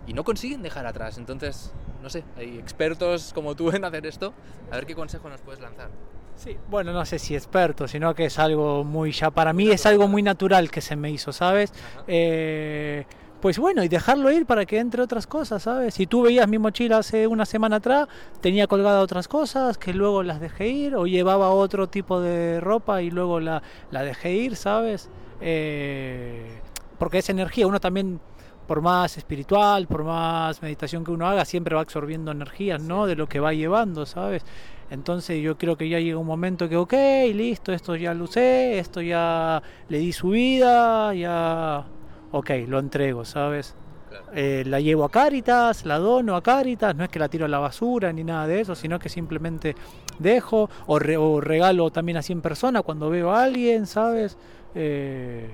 y 0.07 0.13
no 0.13 0.23
consiguen 0.23 0.61
dejar 0.61 0.85
atrás. 0.85 1.17
Entonces, 1.17 1.71
no 2.01 2.09
sé, 2.09 2.23
hay 2.37 2.57
expertos 2.57 3.31
como 3.33 3.55
tú 3.55 3.71
en 3.71 3.85
hacer 3.85 4.05
esto. 4.05 4.33
A 4.71 4.75
ver 4.75 4.85
qué 4.85 4.95
consejo 4.95 5.29
nos 5.29 5.39
puedes 5.41 5.61
lanzar. 5.61 5.89
Sí, 6.35 6.57
bueno, 6.69 6.91
no 6.93 7.05
sé 7.05 7.19
si 7.19 7.35
experto, 7.35 7.87
sino 7.87 8.13
que 8.15 8.25
es 8.25 8.39
algo 8.39 8.83
muy 8.83 9.11
ya 9.11 9.29
para 9.29 9.53
mí 9.53 9.69
es 9.69 9.85
algo 9.85 10.07
muy 10.07 10.23
natural 10.23 10.71
que 10.71 10.81
se 10.81 10.95
me 10.95 11.11
hizo, 11.11 11.31
¿sabes? 11.31 11.71
Eh, 12.07 13.05
pues 13.43 13.59
bueno, 13.59 13.83
y 13.83 13.89
dejarlo 13.89 14.31
ir 14.31 14.45
para 14.45 14.65
que 14.65 14.79
entre 14.79 15.01
otras 15.01 15.27
cosas, 15.27 15.63
¿sabes? 15.63 15.95
Si 15.95 16.07
tú 16.07 16.21
veías 16.21 16.47
mi 16.47 16.59
mochila 16.59 16.99
hace 16.99 17.27
una 17.27 17.45
semana 17.45 17.75
atrás, 17.75 18.07
tenía 18.39 18.67
colgada 18.67 19.01
otras 19.01 19.27
cosas 19.27 19.77
que 19.77 19.93
luego 19.93 20.23
las 20.23 20.39
dejé 20.39 20.69
ir, 20.69 20.95
o 20.95 21.07
llevaba 21.07 21.49
otro 21.49 21.87
tipo 21.87 22.21
de 22.21 22.61
ropa 22.61 23.01
y 23.01 23.11
luego 23.11 23.41
la, 23.41 23.61
la 23.91 24.03
dejé 24.03 24.31
ir, 24.31 24.55
¿sabes? 24.55 25.09
Eh, 25.41 26.61
porque 26.97 27.17
es 27.17 27.27
energía, 27.27 27.67
uno 27.67 27.81
también, 27.81 28.21
por 28.65 28.79
más 28.79 29.17
espiritual, 29.17 29.87
por 29.87 30.05
más 30.05 30.61
meditación 30.61 31.03
que 31.03 31.11
uno 31.11 31.27
haga, 31.27 31.43
siempre 31.43 31.75
va 31.75 31.81
absorbiendo 31.81 32.31
energías, 32.31 32.81
¿no? 32.81 33.07
De 33.07 33.17
lo 33.17 33.27
que 33.27 33.41
va 33.41 33.51
llevando, 33.51 34.05
¿sabes? 34.05 34.45
Entonces 34.89 35.43
yo 35.43 35.57
creo 35.57 35.75
que 35.75 35.89
ya 35.89 35.99
llega 35.99 36.17
un 36.17 36.27
momento 36.27 36.69
que, 36.69 36.77
ok, 36.77 36.93
listo, 37.33 37.73
esto 37.73 37.97
ya 37.97 38.13
lo 38.13 38.23
usé, 38.23 38.79
esto 38.79 39.01
ya 39.01 39.61
le 39.89 39.97
di 39.97 40.13
su 40.13 40.29
vida, 40.29 41.13
ya, 41.13 41.85
ok, 42.33 42.49
lo 42.67 42.79
entrego, 42.79 43.23
¿sabes? 43.23 43.73
Claro. 44.09 44.25
Eh, 44.35 44.63
la 44.67 44.79
llevo 44.79 45.05
a 45.05 45.09
Cáritas, 45.09 45.85
la 45.85 45.97
dono 45.97 46.35
a 46.35 46.43
Cáritas, 46.43 46.95
no 46.95 47.03
es 47.03 47.09
que 47.09 47.17
la 47.19 47.29
tiro 47.29 47.45
a 47.45 47.47
la 47.47 47.59
basura 47.59 48.11
ni 48.13 48.23
nada 48.23 48.45
de 48.45 48.59
eso, 48.61 48.75
sino 48.75 48.99
que 48.99 49.07
simplemente 49.09 49.75
dejo 50.19 50.69
o, 50.87 50.99
re- 50.99 51.17
o 51.17 51.39
regalo 51.41 51.89
también 51.89 52.17
a 52.17 52.21
100 52.21 52.41
personas 52.41 52.83
cuando 52.83 53.09
veo 53.09 53.31
a 53.31 53.43
alguien, 53.43 53.87
¿sabes? 53.87 54.37
Eh, 54.75 55.49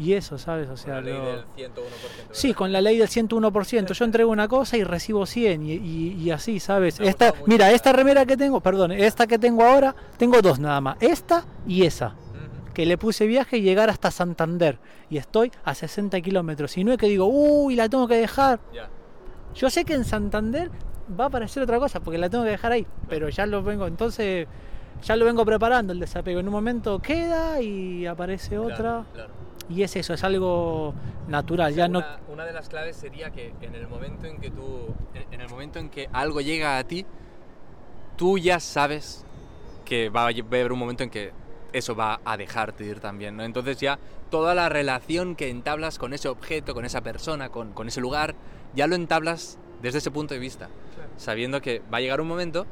y 0.00 0.12
eso, 0.12 0.38
¿sabes? 0.38 0.68
O 0.68 0.76
sea, 0.76 1.00
lo- 1.00 1.42
101%. 1.56 1.74
Sí, 2.30 2.54
con 2.54 2.70
la 2.70 2.80
ley 2.80 2.98
del 2.98 3.08
101%. 3.08 3.92
Yo 3.92 4.04
entrego 4.04 4.30
una 4.30 4.46
cosa 4.46 4.76
y 4.76 4.84
recibo 4.84 5.26
100 5.26 5.66
y, 5.66 5.72
y- 5.72 6.12
y 6.22 6.30
así, 6.30 6.60
¿sabes? 6.60 7.00
Esta, 7.00 7.34
mira, 7.46 7.72
esta 7.72 7.92
remera 7.92 8.24
que 8.24 8.36
tengo, 8.36 8.60
perdón, 8.60 8.92
esta 8.92 9.26
que 9.26 9.40
tengo 9.40 9.64
ahora, 9.64 9.96
tengo 10.16 10.40
dos 10.40 10.60
nada 10.60 10.80
más. 10.80 10.96
Esta 11.00 11.44
y 11.66 11.82
esa, 11.84 12.14
que 12.78 12.86
le 12.86 12.96
puse 12.96 13.26
viaje 13.26 13.58
y 13.58 13.62
llegar 13.62 13.90
hasta 13.90 14.12
Santander. 14.12 14.78
Y 15.10 15.16
estoy 15.16 15.50
a 15.64 15.74
60 15.74 16.20
kilómetros. 16.20 16.78
Y 16.78 16.84
no 16.84 16.92
es 16.92 16.98
que 16.98 17.08
digo, 17.08 17.26
uy, 17.26 17.74
la 17.74 17.88
tengo 17.88 18.06
que 18.06 18.14
dejar. 18.14 18.60
Yo 19.52 19.68
sé 19.68 19.84
que 19.84 19.94
en 19.94 20.04
Santander 20.04 20.70
va 21.18 21.24
a 21.24 21.26
aparecer 21.26 21.60
otra 21.60 21.80
cosa 21.80 21.98
porque 21.98 22.18
la 22.18 22.30
tengo 22.30 22.44
que 22.44 22.50
dejar 22.50 22.70
ahí. 22.70 22.86
Pero 23.08 23.30
ya 23.30 23.46
lo 23.46 23.64
vengo, 23.64 23.88
entonces, 23.88 24.46
ya 25.02 25.16
lo 25.16 25.24
vengo 25.24 25.44
preparando 25.44 25.92
el 25.92 25.98
desapego. 25.98 26.38
En 26.38 26.46
un 26.46 26.52
momento 26.52 27.00
queda 27.00 27.60
y 27.60 28.06
aparece 28.06 28.58
otra. 28.58 28.76
Claro, 28.76 29.06
claro. 29.12 29.30
Y 29.68 29.82
es 29.82 29.96
eso, 29.96 30.14
es 30.14 30.22
algo 30.22 30.94
natural. 31.26 31.74
Ya 31.74 31.88
no 31.88 31.98
una, 31.98 32.20
una 32.32 32.44
de 32.44 32.52
las 32.52 32.68
claves 32.68 32.94
sería 32.94 33.30
que 33.30 33.54
en 33.60 33.74
el 33.74 33.88
momento 33.88 34.26
en 34.26 34.38
que 34.38 34.52
tú, 34.52 34.94
en, 35.32 35.40
el 35.40 35.48
momento 35.48 35.80
en 35.80 35.88
que 35.88 36.08
algo 36.12 36.40
llega 36.40 36.78
a 36.78 36.84
ti, 36.84 37.04
tú 38.16 38.38
ya 38.38 38.60
sabes 38.60 39.26
que 39.84 40.10
va 40.10 40.22
a 40.22 40.28
haber 40.28 40.70
un 40.70 40.78
momento 40.78 41.02
en 41.02 41.10
que 41.10 41.32
eso 41.72 41.94
va 41.94 42.20
a 42.24 42.36
dejarte 42.36 42.84
ir 42.84 43.00
también, 43.00 43.36
¿no? 43.36 43.44
Entonces 43.44 43.78
ya 43.78 43.98
toda 44.30 44.54
la 44.54 44.68
relación 44.68 45.36
que 45.36 45.50
entablas 45.50 45.98
con 45.98 46.12
ese 46.12 46.28
objeto, 46.28 46.74
con 46.74 46.84
esa 46.84 47.02
persona, 47.02 47.50
con, 47.50 47.72
con 47.72 47.88
ese 47.88 48.00
lugar, 48.00 48.34
ya 48.74 48.86
lo 48.86 48.94
entablas 48.94 49.58
desde 49.82 49.98
ese 49.98 50.10
punto 50.10 50.34
de 50.34 50.40
vista, 50.40 50.68
sabiendo 51.16 51.60
que 51.60 51.82
va 51.92 51.98
a 51.98 52.00
llegar 52.00 52.20
un 52.20 52.28
momento. 52.28 52.66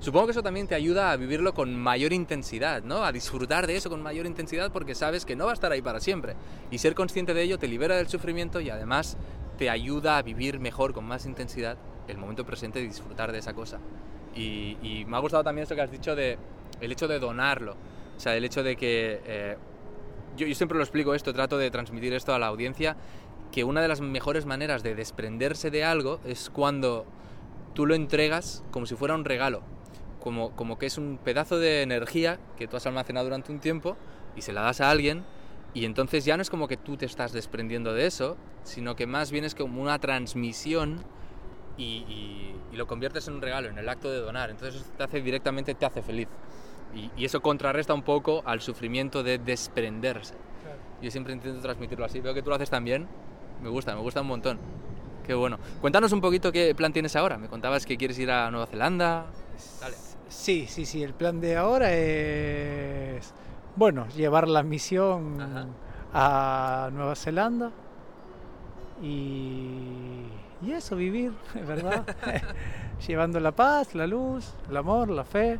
Supongo 0.00 0.26
que 0.26 0.32
eso 0.32 0.42
también 0.42 0.66
te 0.66 0.74
ayuda 0.74 1.12
a 1.12 1.16
vivirlo 1.16 1.54
con 1.54 1.76
mayor 1.76 2.12
intensidad, 2.12 2.82
¿no? 2.82 3.04
A 3.04 3.12
disfrutar 3.12 3.68
de 3.68 3.76
eso 3.76 3.88
con 3.88 4.02
mayor 4.02 4.26
intensidad 4.26 4.72
porque 4.72 4.96
sabes 4.96 5.24
que 5.24 5.36
no 5.36 5.44
va 5.44 5.52
a 5.52 5.54
estar 5.54 5.70
ahí 5.70 5.80
para 5.80 6.00
siempre. 6.00 6.34
Y 6.72 6.78
ser 6.78 6.96
consciente 6.96 7.34
de 7.34 7.42
ello 7.42 7.58
te 7.58 7.68
libera 7.68 7.94
del 7.96 8.08
sufrimiento 8.08 8.60
y 8.60 8.68
además 8.68 9.16
te 9.58 9.70
ayuda 9.70 10.18
a 10.18 10.22
vivir 10.22 10.58
mejor, 10.58 10.92
con 10.92 11.04
más 11.04 11.24
intensidad, 11.24 11.76
el 12.08 12.18
momento 12.18 12.44
presente 12.44 12.80
y 12.80 12.88
disfrutar 12.88 13.30
de 13.30 13.38
esa 13.38 13.54
cosa. 13.54 13.78
Y, 14.34 14.76
y 14.82 15.04
me 15.06 15.16
ha 15.16 15.20
gustado 15.20 15.44
también 15.44 15.64
eso 15.64 15.76
que 15.76 15.82
has 15.82 15.90
dicho 15.92 16.16
de 16.16 16.36
el 16.80 16.90
hecho 16.90 17.06
de 17.06 17.20
donarlo. 17.20 17.76
Sea, 18.22 18.36
el 18.36 18.44
hecho 18.44 18.62
de 18.62 18.76
que... 18.76 19.20
eh, 19.24 19.56
yo, 20.36 20.52
siempre 20.54 20.76
lo 20.78 20.84
explico 20.84 21.14
esto, 21.14 21.32
trato 21.32 21.58
de 21.58 21.70
transmitir 21.70 22.12
esto 22.14 22.34
a 22.34 22.38
la 22.38 22.46
audiencia, 22.46 22.96
que 23.50 23.64
una 23.64 23.82
de 23.82 23.88
las 23.88 24.00
mejores 24.00 24.46
maneras 24.46 24.82
de 24.82 24.94
desprenderse 24.94 25.70
de 25.70 25.84
algo 25.84 26.20
es 26.24 26.50
cuando 26.50 27.04
tú 27.74 27.86
lo 27.86 27.94
entregas 27.94 28.64
como 28.70 28.86
si 28.86 28.94
fuera 28.94 29.14
un 29.14 29.24
regalo. 29.24 29.62
Como, 30.20 30.52
como 30.56 30.78
que 30.78 30.86
es 30.86 30.98
un 30.98 31.18
pedazo 31.22 31.58
de 31.58 31.82
energía 31.82 32.38
que 32.56 32.68
tú 32.68 32.76
has 32.76 32.86
almacenado 32.86 33.26
durante 33.26 33.52
un 33.52 33.60
tiempo 33.60 33.96
y 34.36 34.42
se 34.42 34.52
la 34.52 34.62
das 34.62 34.80
a 34.80 34.90
alguien 34.90 35.24
Y 35.74 35.84
entonces 35.84 36.24
ya 36.24 36.36
no 36.36 36.42
es 36.42 36.50
como 36.50 36.68
que 36.68 36.76
tú 36.76 36.96
te 36.96 37.06
estás 37.06 37.32
desprendiendo 37.32 37.92
de 37.94 38.06
eso, 38.06 38.36
sino 38.64 38.94
que 38.96 39.06
más 39.06 39.32
bien 39.32 39.44
es 39.44 39.54
como 39.54 39.82
una 39.82 39.98
transmisión 39.98 41.02
y, 41.78 42.04
y- 42.08 42.76
lo 42.76 42.86
conviertes 42.86 43.28
en 43.28 43.34
un 43.34 43.42
regalo, 43.42 43.68
en 43.68 43.78
el 43.78 43.88
acto 43.88 44.10
de 44.10 44.18
donar. 44.20 44.50
Entonces 44.50 44.84
te 44.96 45.02
hace 45.04 45.20
directamente, 45.22 45.74
te 45.74 45.86
hace 45.86 46.02
feliz. 46.02 46.28
Y, 46.94 47.10
y 47.16 47.24
eso 47.24 47.40
contrarresta 47.40 47.94
un 47.94 48.02
poco 48.02 48.42
al 48.44 48.60
sufrimiento 48.60 49.22
de 49.22 49.38
desprenderse. 49.38 50.34
Yo 51.00 51.10
siempre 51.10 51.32
intento 51.32 51.60
transmitirlo 51.60 52.04
así. 52.04 52.20
Veo 52.20 52.34
que 52.34 52.42
tú 52.42 52.50
lo 52.50 52.56
haces 52.56 52.70
también. 52.70 53.08
Me 53.62 53.68
gusta, 53.68 53.94
me 53.94 54.00
gusta 54.00 54.20
un 54.20 54.28
montón. 54.28 54.58
Qué 55.26 55.34
bueno. 55.34 55.58
Cuéntanos 55.80 56.12
un 56.12 56.20
poquito 56.20 56.52
qué 56.52 56.74
plan 56.74 56.92
tienes 56.92 57.16
ahora. 57.16 57.38
Me 57.38 57.48
contabas 57.48 57.86
que 57.86 57.96
quieres 57.96 58.18
ir 58.18 58.30
a 58.30 58.50
Nueva 58.50 58.66
Zelanda. 58.66 59.26
Dale. 59.80 59.96
Sí, 60.28 60.66
sí, 60.68 60.86
sí. 60.86 61.02
El 61.02 61.14
plan 61.14 61.40
de 61.40 61.56
ahora 61.56 61.92
es, 61.92 63.32
bueno, 63.76 64.08
llevar 64.08 64.48
la 64.48 64.62
misión 64.62 65.74
a 66.12 66.90
Nueva 66.92 67.14
Zelanda 67.14 67.70
y, 69.02 70.24
y 70.62 70.72
eso, 70.72 70.96
vivir, 70.96 71.32
¿verdad? 71.66 72.04
Llevando 73.06 73.40
la 73.40 73.52
paz, 73.52 73.94
la 73.94 74.06
luz, 74.06 74.54
el 74.70 74.76
amor, 74.76 75.10
la 75.10 75.24
fe. 75.24 75.58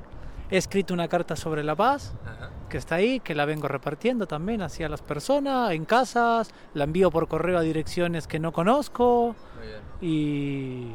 He 0.52 0.58
escrito 0.58 0.92
una 0.92 1.08
carta 1.08 1.34
sobre 1.34 1.64
la 1.64 1.74
paz 1.74 2.12
Ajá. 2.26 2.50
que 2.68 2.76
está 2.76 2.96
ahí, 2.96 3.20
que 3.20 3.34
la 3.34 3.46
vengo 3.46 3.68
repartiendo 3.68 4.26
también 4.26 4.60
hacia 4.60 4.86
las 4.88 5.00
personas, 5.00 5.72
en 5.72 5.86
casas, 5.86 6.50
la 6.74 6.84
envío 6.84 7.10
por 7.10 7.26
correo 7.26 7.56
a 7.58 7.62
direcciones 7.62 8.26
que 8.26 8.38
no 8.38 8.52
conozco 8.52 9.34
y, 10.02 10.88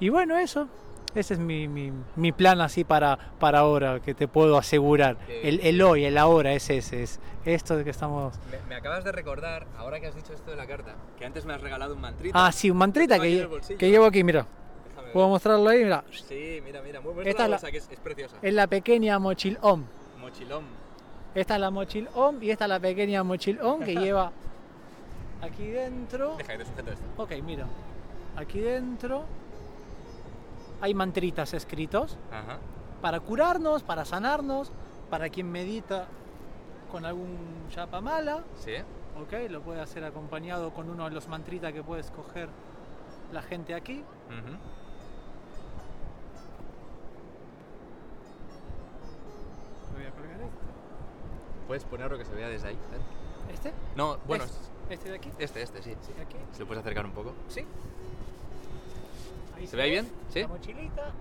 y 0.00 0.08
bueno, 0.08 0.36
eso. 0.36 0.68
Ese 1.14 1.34
es 1.34 1.40
mi, 1.40 1.68
mi- 1.68 1.92
mi 2.16 2.32
plan 2.32 2.60
así 2.60 2.84
para, 2.84 3.16
para 3.38 3.60
ahora, 3.60 4.00
que 4.00 4.14
te 4.14 4.28
puedo 4.28 4.58
asegurar. 4.58 5.16
El, 5.42 5.60
el 5.60 5.80
hoy, 5.80 6.04
el 6.04 6.18
ahora 6.18 6.52
es 6.52 6.68
ese, 6.68 7.02
es 7.02 7.18
esto 7.46 7.76
de 7.76 7.84
que 7.84 7.90
estamos... 7.90 8.34
Me, 8.50 8.58
me 8.68 8.74
acabas 8.74 9.04
de 9.04 9.12
recordar, 9.12 9.66
ahora 9.78 10.00
que 10.00 10.08
has 10.08 10.14
dicho 10.14 10.32
esto 10.34 10.50
de 10.50 10.56
la 10.58 10.66
carta, 10.66 10.96
que 11.18 11.24
antes 11.24 11.44
me 11.46 11.54
has 11.54 11.60
regalado 11.62 11.94
un 11.94 12.00
mantrita. 12.02 12.46
Ah, 12.46 12.52
sí, 12.52 12.70
un 12.70 12.76
mantrita 12.76 13.18
que, 13.18 13.48
que 13.78 13.90
llevo 13.90 14.04
aquí, 14.04 14.22
mira. 14.22 14.46
Puedo 15.12 15.28
mostrarlo 15.28 15.68
ahí, 15.68 15.84
mira. 15.84 16.04
Sí, 16.10 16.60
mira, 16.64 16.80
mira. 16.82 17.00
Muy 17.00 17.10
Esta 17.10 17.14
buena 17.14 17.30
es 17.30 17.38
la- 17.38 17.46
bolsa, 17.48 17.70
que 17.70 17.76
es, 17.78 17.88
es 17.90 18.00
preciosa. 18.00 18.36
Es 18.42 18.54
la 18.54 18.66
pequeña 18.66 19.18
mochil 19.18 19.58
om. 19.60 19.84
Mochilón. 20.20 20.64
Esta 21.34 21.54
es 21.54 21.60
la 21.60 21.70
mochil 21.70 22.08
om 22.14 22.42
y 22.42 22.50
esta 22.50 22.64
es 22.64 22.68
la 22.68 22.80
pequeña 22.80 23.22
mochil 23.22 23.60
om 23.60 23.80
que 23.82 23.94
lleva 23.96 24.32
aquí 25.42 25.66
dentro. 25.68 26.36
Deja 26.36 26.52
que 26.52 26.58
te 26.58 26.64
sujeto 26.66 26.90
esto. 26.92 27.04
Ok, 27.16 27.32
mira. 27.44 27.66
Aquí 28.36 28.60
dentro 28.60 29.24
hay 30.80 30.94
mantritas 30.94 31.54
escritos 31.54 32.16
Ajá. 32.30 32.58
para 33.02 33.20
curarnos, 33.20 33.82
para 33.82 34.04
sanarnos, 34.04 34.70
para 35.10 35.28
quien 35.28 35.50
medita 35.50 36.06
con 36.90 37.04
algún 37.04 37.66
chapa 37.70 38.00
mala, 38.00 38.44
Sí. 38.56 38.72
ok, 39.20 39.50
lo 39.50 39.60
puede 39.62 39.80
hacer 39.80 40.04
acompañado 40.04 40.70
con 40.72 40.88
uno 40.88 41.04
de 41.04 41.10
los 41.10 41.28
mantritas 41.28 41.72
que 41.72 41.82
puede 41.82 42.00
escoger 42.02 42.48
la 43.32 43.42
gente 43.42 43.74
aquí. 43.74 44.02
Voy 44.28 44.36
Puedes 51.68 51.84
ponerlo 51.84 52.18
que 52.18 52.24
se 52.24 52.34
vea 52.34 52.48
desde 52.48 52.68
ahí. 52.68 52.78
¿Este? 53.52 53.72
No, 53.94 54.16
bueno, 54.26 54.44
¿Este, 54.44 54.94
este 54.94 55.10
de 55.10 55.16
aquí? 55.16 55.30
este, 55.38 55.62
este, 55.62 55.82
sí. 55.82 55.94
Sí, 56.00 56.12
aquí. 56.20 56.36
Si 56.52 56.60
lo 56.60 56.66
puedes 56.66 56.80
acercar 56.82 57.04
un 57.06 57.12
poco. 57.12 57.32
Sí. 57.48 57.64
Ahí 59.56 59.66
¿Se 59.66 59.76
ve 59.76 59.82
ahí 59.82 59.90
bien? 59.90 60.08
Sí. 60.30 60.40
La 60.40 60.48
mochilita. 60.48 61.12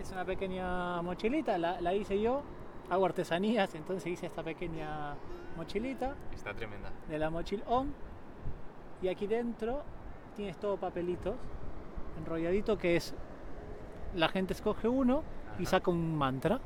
Es 0.00 0.10
una 0.12 0.24
pequeña 0.24 1.02
mochilita, 1.02 1.58
la, 1.58 1.80
la 1.80 1.92
hice 1.94 2.20
yo. 2.20 2.42
Hago 2.90 3.06
artesanías, 3.06 3.74
entonces 3.74 4.06
hice 4.12 4.26
esta 4.26 4.42
pequeña 4.42 5.14
mochilita 5.56 6.14
Está 6.34 6.52
tremenda. 6.54 6.90
de 7.08 7.18
la 7.18 7.30
mochil 7.30 7.62
on. 7.66 7.94
Y 9.02 9.08
aquí 9.08 9.26
dentro 9.26 9.82
tienes 10.36 10.56
todo 10.58 10.76
papelitos 10.76 11.34
enrolladito 12.18 12.76
que 12.78 12.96
es 12.96 13.14
la 14.14 14.28
gente 14.28 14.52
escoge 14.52 14.86
uno 14.88 15.22
y 15.58 15.66
saca 15.66 15.90
un 15.90 16.14
mantra. 16.16 16.60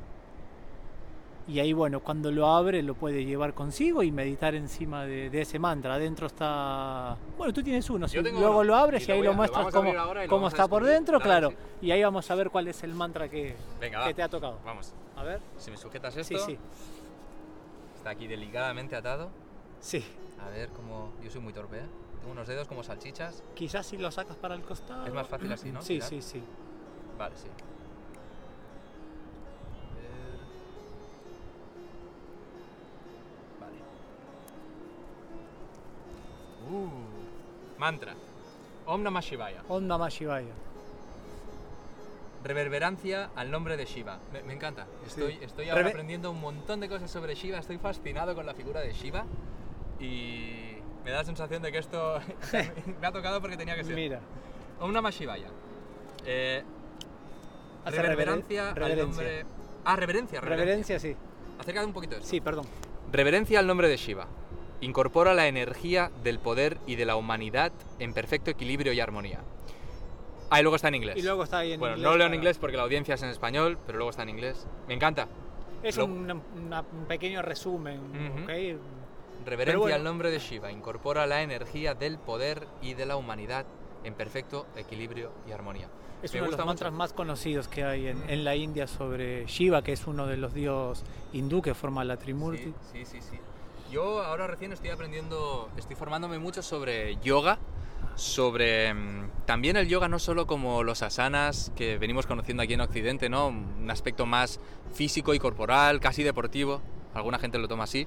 Y 1.49 1.59
ahí, 1.59 1.73
bueno, 1.73 1.99
cuando 1.99 2.31
lo 2.31 2.45
abre 2.47 2.83
lo 2.83 2.93
puede 2.93 3.25
llevar 3.25 3.55
consigo 3.55 4.03
y 4.03 4.11
meditar 4.11 4.53
encima 4.53 5.05
de, 5.05 5.31
de 5.31 5.41
ese 5.41 5.57
mantra. 5.57 5.95
Adentro 5.95 6.27
está... 6.27 7.17
Bueno, 7.39 7.51
tú 7.51 7.63
tienes 7.63 7.89
uno, 7.89 8.07
si 8.07 8.21
luego 8.21 8.37
uno, 8.37 8.63
lo 8.63 8.75
abres 8.75 9.07
y 9.09 9.11
ahí 9.11 9.23
lo 9.23 9.31
a- 9.31 9.33
muestras 9.33 9.73
cómo, 9.73 9.91
lo 9.91 10.27
cómo 10.27 10.47
está 10.47 10.67
por 10.67 10.83
dentro, 10.83 11.19
Claro. 11.19 11.51
Y 11.81 11.89
ahí 11.89 12.03
vamos 12.03 12.29
a 12.29 12.35
ver 12.35 12.51
cuál 12.51 12.67
es 12.67 12.83
el 12.83 12.93
mantra 12.93 13.27
que, 13.29 13.55
Venga, 13.79 14.05
que 14.05 14.13
te 14.13 14.21
ha 14.21 14.29
tocado. 14.29 14.59
Vamos. 14.63 14.93
A 15.15 15.23
ver. 15.23 15.39
Si 15.57 15.71
me 15.71 15.77
sujetas 15.77 16.15
esto. 16.17 16.37
Sí, 16.37 16.43
sí. 16.45 16.57
Está 17.95 18.11
aquí 18.11 18.27
delicadamente 18.27 18.95
atado. 18.95 19.29
Sí. 19.79 20.05
A 20.45 20.49
ver 20.49 20.69
cómo. 20.69 21.13
Yo 21.23 21.31
soy 21.31 21.41
muy 21.41 21.51
torpe, 21.53 21.77
¿eh? 21.77 21.85
Tengo 22.19 22.33
unos 22.33 22.47
dedos 22.47 22.67
como 22.67 22.83
salchichas. 22.83 23.43
Quizás 23.55 23.85
si 23.87 23.97
lo 23.97 24.11
sacas 24.11 24.37
para 24.37 24.55
el 24.55 24.61
costado. 24.61 25.05
Es 25.07 25.13
más 25.13 25.27
fácil 25.27 25.51
así, 25.51 25.71
¿no? 25.71 25.81
Sí, 25.81 25.99
sí, 26.01 26.21
sí. 26.21 26.43
Vale, 27.17 27.35
sí. 27.37 27.47
Mantra. 37.79 38.13
Om 38.85 39.01
Namah 39.03 39.21
Shivaya. 39.21 39.63
Om 39.67 39.87
Namah 39.87 40.09
Shivaya. 40.09 40.53
Reverberancia 42.43 43.29
al 43.35 43.51
nombre 43.51 43.75
de 43.75 43.85
Shiva. 43.85 44.17
Me, 44.31 44.41
me 44.43 44.53
encanta. 44.53 44.87
Estoy, 45.05 45.37
estoy 45.41 45.69
ahora 45.69 45.87
aprendiendo 45.87 46.31
un 46.31 46.39
montón 46.39 46.79
de 46.79 46.87
cosas 46.87 47.11
sobre 47.11 47.35
Shiva. 47.35 47.57
Estoy 47.57 47.77
fascinado 47.77 48.33
con 48.33 48.45
la 48.45 48.53
figura 48.53 48.79
de 48.81 48.93
Shiva. 48.93 49.25
Y 49.99 50.77
me 51.03 51.11
da 51.11 51.17
la 51.17 51.23
sensación 51.25 51.61
de 51.61 51.71
que 51.71 51.79
esto 51.79 52.19
me 53.01 53.07
ha 53.07 53.11
tocado 53.11 53.41
porque 53.41 53.57
tenía 53.57 53.75
que 53.75 53.83
ser. 53.83 53.93
Mira. 53.95 54.19
Om 54.79 54.91
Namah 54.93 55.09
Shivaya. 55.11 55.47
Eh, 56.25 56.63
reveren- 57.85 58.43
al 58.49 58.97
nombre. 58.97 59.45
Ah, 59.83 59.95
reverencia, 59.95 60.39
reverencia. 60.39 60.41
Reverencia, 60.41 60.99
sí. 60.99 61.15
Acércate 61.59 61.85
un 61.85 61.93
poquito 61.93 62.15
de 62.15 62.19
esto. 62.21 62.29
Sí, 62.29 62.39
perdón. 62.39 62.65
Reverencia 63.11 63.59
al 63.59 63.67
nombre 63.67 63.89
de 63.89 63.97
Shiva. 63.97 64.27
Incorpora 64.81 65.33
la 65.33 65.47
energía 65.47 66.09
del 66.23 66.39
poder 66.39 66.77
y 66.87 66.95
de 66.95 67.05
la 67.05 67.15
humanidad 67.15 67.71
en 67.99 68.13
perfecto 68.13 68.49
equilibrio 68.49 68.93
y 68.93 68.99
armonía. 68.99 69.39
Ah, 70.49 70.59
y 70.59 70.63
luego 70.63 70.77
está 70.77 70.87
en 70.87 70.95
inglés. 70.95 71.17
Y 71.17 71.21
luego 71.21 71.43
está 71.43 71.59
ahí 71.59 71.73
en 71.73 71.79
bueno, 71.79 71.95
inglés. 71.95 72.03
no 72.05 72.11
lo 72.11 72.17
leo 72.17 72.27
en 72.27 72.33
inglés 72.33 72.57
porque 72.57 72.77
la 72.77 72.83
audiencia 72.83 73.15
es 73.15 73.21
en 73.23 73.29
español, 73.29 73.77
pero 73.85 73.97
luego 73.97 74.09
está 74.09 74.23
en 74.23 74.29
inglés. 74.29 74.65
Me 74.87 74.93
encanta. 74.93 75.27
Es 75.83 75.97
Lo- 75.97 76.05
un, 76.05 76.31
una- 76.65 76.81
un 76.81 77.05
pequeño 77.07 77.41
resumen, 77.41 77.99
Ujú. 77.99 78.43
¿ok? 78.43 78.49
Reverencia 79.45 79.79
bueno. 79.79 79.95
al 79.95 80.03
nombre 80.03 80.31
de 80.31 80.39
Shiva. 80.39 80.71
Incorpora 80.71 81.25
la 81.27 81.41
energía 81.43 81.93
del 81.93 82.17
poder 82.17 82.67
y 82.81 82.93
de 82.93 83.05
la 83.05 83.15
humanidad 83.15 83.65
en 84.03 84.13
perfecto 84.13 84.65
equilibrio 84.75 85.31
y 85.47 85.51
armonía. 85.51 85.87
Es 86.23 86.33
Me 86.33 86.41
uno 86.41 86.51
de 86.51 86.57
los 86.57 86.65
mantras 86.65 86.91
más 86.91 87.13
conocidos 87.13 87.67
que 87.69 87.83
hay 87.83 88.07
en, 88.07 88.29
en 88.29 88.43
la 88.43 88.55
India 88.55 88.87
sobre 88.87 89.45
Shiva, 89.45 89.81
que 89.83 89.93
es 89.93 90.05
uno 90.07 90.25
de 90.27 90.35
los 90.37 90.53
dios 90.53 91.03
hindú 91.31 91.61
que 91.61 91.73
forma 91.73 92.03
la 92.03 92.17
Trimurti. 92.17 92.73
Sí, 92.91 93.05
sí, 93.05 93.05
sí, 93.05 93.21
sí. 93.21 93.39
Yo 93.91 94.21
ahora 94.21 94.45
recién 94.45 94.71
estoy 94.71 94.91
aprendiendo, 94.91 95.67
estoy 95.75 95.95
formándome 95.95 96.37
mucho 96.37 96.61
sobre 96.61 97.15
yoga, 97.23 97.57
sobre 98.13 98.93
mm, 98.93 99.31
también 99.47 99.77
el 99.77 99.87
yoga 99.87 100.07
no 100.07 100.19
solo 100.19 100.45
como 100.45 100.83
los 100.83 101.01
asanas 101.01 101.71
que 101.75 101.97
venimos 101.97 102.27
conociendo 102.27 102.61
aquí 102.61 102.75
en 102.75 102.81
Occidente, 102.81 103.29
¿no? 103.29 103.47
Un 103.47 103.89
aspecto 103.89 104.27
más 104.27 104.59
físico 104.93 105.33
y 105.33 105.39
corporal, 105.39 105.99
casi 105.99 106.21
deportivo, 106.21 106.81
alguna 107.15 107.39
gente 107.39 107.57
lo 107.57 107.67
toma 107.67 107.85
así, 107.85 108.05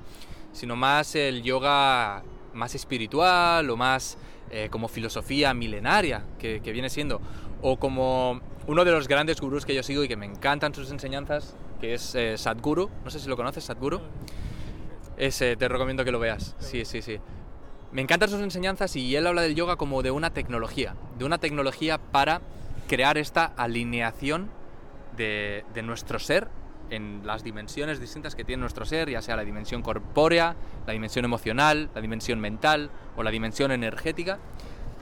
sino 0.52 0.76
más 0.76 1.16
el 1.16 1.42
yoga 1.42 2.22
más 2.54 2.76
espiritual 2.76 3.68
o 3.68 3.76
más 3.76 4.18
eh, 4.50 4.68
como 4.70 4.86
filosofía 4.86 5.52
milenaria 5.52 6.24
que, 6.38 6.60
que 6.60 6.70
viene 6.70 6.90
siendo, 6.90 7.20
o 7.60 7.76
como 7.78 8.40
uno 8.68 8.84
de 8.84 8.92
los 8.92 9.08
grandes 9.08 9.40
gurús 9.40 9.66
que 9.66 9.74
yo 9.74 9.82
sigo 9.82 10.04
y 10.04 10.08
que 10.08 10.16
me 10.16 10.26
encantan 10.26 10.72
sus 10.74 10.92
enseñanzas, 10.92 11.56
que 11.80 11.94
es 11.94 12.14
eh, 12.14 12.38
Sadhguru, 12.38 12.88
no 13.02 13.10
sé 13.10 13.18
si 13.18 13.28
lo 13.28 13.36
conoces, 13.36 13.64
Sadhguru. 13.64 14.00
Ese, 15.16 15.56
te 15.56 15.68
recomiendo 15.68 16.04
que 16.04 16.12
lo 16.12 16.18
veas. 16.18 16.56
Sí, 16.58 16.84
sí, 16.84 17.02
sí. 17.02 17.18
Me 17.92 18.00
encantan 18.00 18.30
sus 18.30 18.40
enseñanzas 18.40 18.96
y 18.96 19.14
él 19.16 19.26
habla 19.26 19.42
del 19.42 19.54
yoga 19.54 19.76
como 19.76 20.02
de 20.02 20.10
una 20.10 20.30
tecnología, 20.30 20.94
de 21.18 21.24
una 21.24 21.38
tecnología 21.38 21.98
para 21.98 22.40
crear 22.88 23.18
esta 23.18 23.44
alineación 23.44 24.50
de, 25.16 25.64
de 25.74 25.82
nuestro 25.82 26.18
ser 26.18 26.48
en 26.92 27.22
las 27.24 27.42
dimensiones 27.42 28.00
distintas 28.00 28.34
que 28.34 28.44
tiene 28.44 28.60
nuestro 28.60 28.84
ser, 28.84 29.08
ya 29.10 29.22
sea 29.22 29.36
la 29.36 29.44
dimensión 29.44 29.82
corpórea, 29.82 30.56
la 30.86 30.92
dimensión 30.92 31.24
emocional, 31.24 31.90
la 31.94 32.00
dimensión 32.00 32.38
mental 32.40 32.90
o 33.16 33.22
la 33.22 33.30
dimensión 33.30 33.72
energética. 33.72 34.38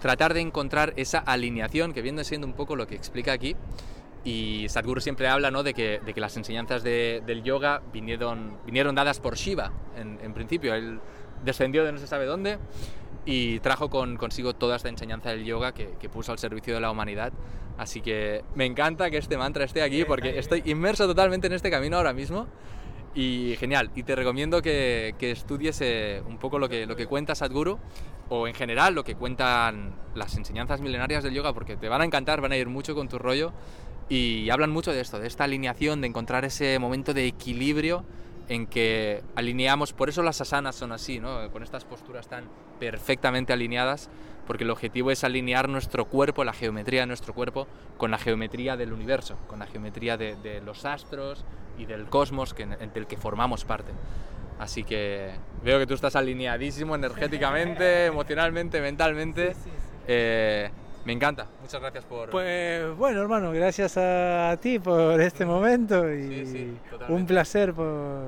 Tratar 0.00 0.32
de 0.34 0.40
encontrar 0.40 0.94
esa 0.96 1.18
alineación 1.18 1.92
que 1.92 2.00
viene 2.00 2.24
siendo 2.24 2.46
un 2.46 2.54
poco 2.54 2.76
lo 2.76 2.86
que 2.86 2.94
explica 2.94 3.32
aquí. 3.32 3.56
Y 4.24 4.66
Sadhguru 4.68 5.00
siempre 5.00 5.28
habla 5.28 5.50
¿no? 5.50 5.62
de, 5.62 5.72
que, 5.72 6.00
de 6.04 6.12
que 6.12 6.20
las 6.20 6.36
enseñanzas 6.36 6.82
de- 6.82 7.22
del 7.26 7.42
yoga 7.42 7.80
vinieron, 7.92 8.58
vinieron 8.66 8.94
dadas 8.94 9.18
por 9.20 9.36
Shiva 9.36 9.72
en, 9.96 10.18
en 10.22 10.34
principio. 10.34 10.74
Él 10.74 11.00
descendió 11.44 11.84
de 11.84 11.92
no 11.92 11.98
se 11.98 12.06
sabe 12.06 12.26
dónde 12.26 12.58
y 13.24 13.60
trajo 13.60 13.88
con, 13.88 14.16
consigo 14.16 14.54
toda 14.54 14.76
esta 14.76 14.88
enseñanza 14.90 15.30
del 15.30 15.44
yoga 15.44 15.72
que, 15.72 15.94
que 15.98 16.08
puso 16.08 16.32
al 16.32 16.38
servicio 16.38 16.74
de 16.74 16.80
la 16.80 16.90
humanidad. 16.90 17.32
Así 17.78 18.02
que 18.02 18.44
me 18.54 18.66
encanta 18.66 19.10
que 19.10 19.16
este 19.16 19.38
mantra 19.38 19.64
esté 19.64 19.82
aquí 19.82 20.04
porque 20.04 20.38
estoy 20.38 20.62
inmerso 20.66 21.06
totalmente 21.06 21.46
en 21.46 21.54
este 21.54 21.70
camino 21.70 21.96
ahora 21.96 22.12
mismo 22.12 22.46
Y 23.14 23.56
genial, 23.58 23.90
y 23.96 24.02
te 24.04 24.14
recomiendo 24.14 24.60
que, 24.62 25.14
que 25.18 25.30
estudies 25.32 25.80
eh, 25.80 26.22
un 26.28 26.38
poco 26.38 26.58
lo 26.58 26.68
que, 26.68 26.86
lo 26.86 26.94
que 26.94 27.06
cuenta 27.06 27.34
Sadhguru 27.34 27.78
o 28.28 28.46
en 28.46 28.54
general 28.54 28.94
lo 28.94 29.02
que 29.02 29.16
cuentan 29.16 29.92
las 30.14 30.36
enseñanzas 30.36 30.80
milenarias 30.80 31.24
del 31.24 31.32
yoga 31.34 31.52
porque 31.52 31.76
te 31.76 31.88
van 31.88 32.02
a 32.02 32.04
encantar, 32.04 32.40
van 32.40 32.52
a 32.52 32.56
ir 32.56 32.68
mucho 32.68 32.94
con 32.94 33.08
tu 33.08 33.18
rollo 33.18 33.52
y 34.10 34.50
hablan 34.50 34.70
mucho 34.70 34.92
de 34.92 35.00
esto, 35.00 35.20
de 35.20 35.28
esta 35.28 35.44
alineación, 35.44 36.00
de 36.00 36.08
encontrar 36.08 36.44
ese 36.44 36.78
momento 36.80 37.14
de 37.14 37.26
equilibrio 37.26 38.04
en 38.48 38.66
que 38.66 39.22
alineamos, 39.36 39.92
por 39.92 40.08
eso 40.08 40.24
las 40.24 40.40
asanas 40.40 40.74
son 40.74 40.90
así, 40.90 41.20
¿no? 41.20 41.48
con 41.52 41.62
estas 41.62 41.84
posturas 41.84 42.26
tan 42.28 42.44
perfectamente 42.80 43.52
alineadas, 43.52 44.10
porque 44.48 44.64
el 44.64 44.70
objetivo 44.70 45.12
es 45.12 45.22
alinear 45.22 45.68
nuestro 45.68 46.06
cuerpo, 46.06 46.42
la 46.42 46.52
geometría 46.52 47.02
de 47.02 47.06
nuestro 47.06 47.32
cuerpo, 47.32 47.68
con 47.96 48.10
la 48.10 48.18
geometría 48.18 48.76
del 48.76 48.92
universo, 48.92 49.36
con 49.46 49.60
la 49.60 49.66
geometría 49.66 50.16
de, 50.16 50.34
de 50.34 50.60
los 50.60 50.84
astros 50.84 51.44
y 51.78 51.84
del 51.84 52.06
cosmos 52.06 52.52
que, 52.52 52.66
del 52.66 53.06
que 53.06 53.16
formamos 53.16 53.64
parte. 53.64 53.92
Así 54.58 54.82
que 54.82 55.30
veo 55.62 55.78
que 55.78 55.86
tú 55.86 55.94
estás 55.94 56.16
alineadísimo 56.16 56.96
energéticamente, 56.96 58.06
emocionalmente, 58.06 58.80
mentalmente. 58.80 59.54
Sí, 59.54 59.60
sí, 59.62 59.70
sí. 59.70 59.96
Eh, 60.08 60.70
me 61.04 61.12
encanta. 61.12 61.46
Muchas 61.62 61.80
gracias 61.80 62.04
por... 62.04 62.30
Pues 62.30 62.96
bueno, 62.96 63.20
hermano, 63.22 63.52
gracias 63.52 63.96
a 63.96 64.56
ti 64.60 64.78
por 64.78 65.20
este 65.20 65.44
momento 65.46 66.12
y 66.12 66.22
Sí, 66.28 66.46
sí, 66.46 66.76
totalmente. 66.90 67.12
un 67.22 67.26
placer 67.26 67.72
por 67.74 68.24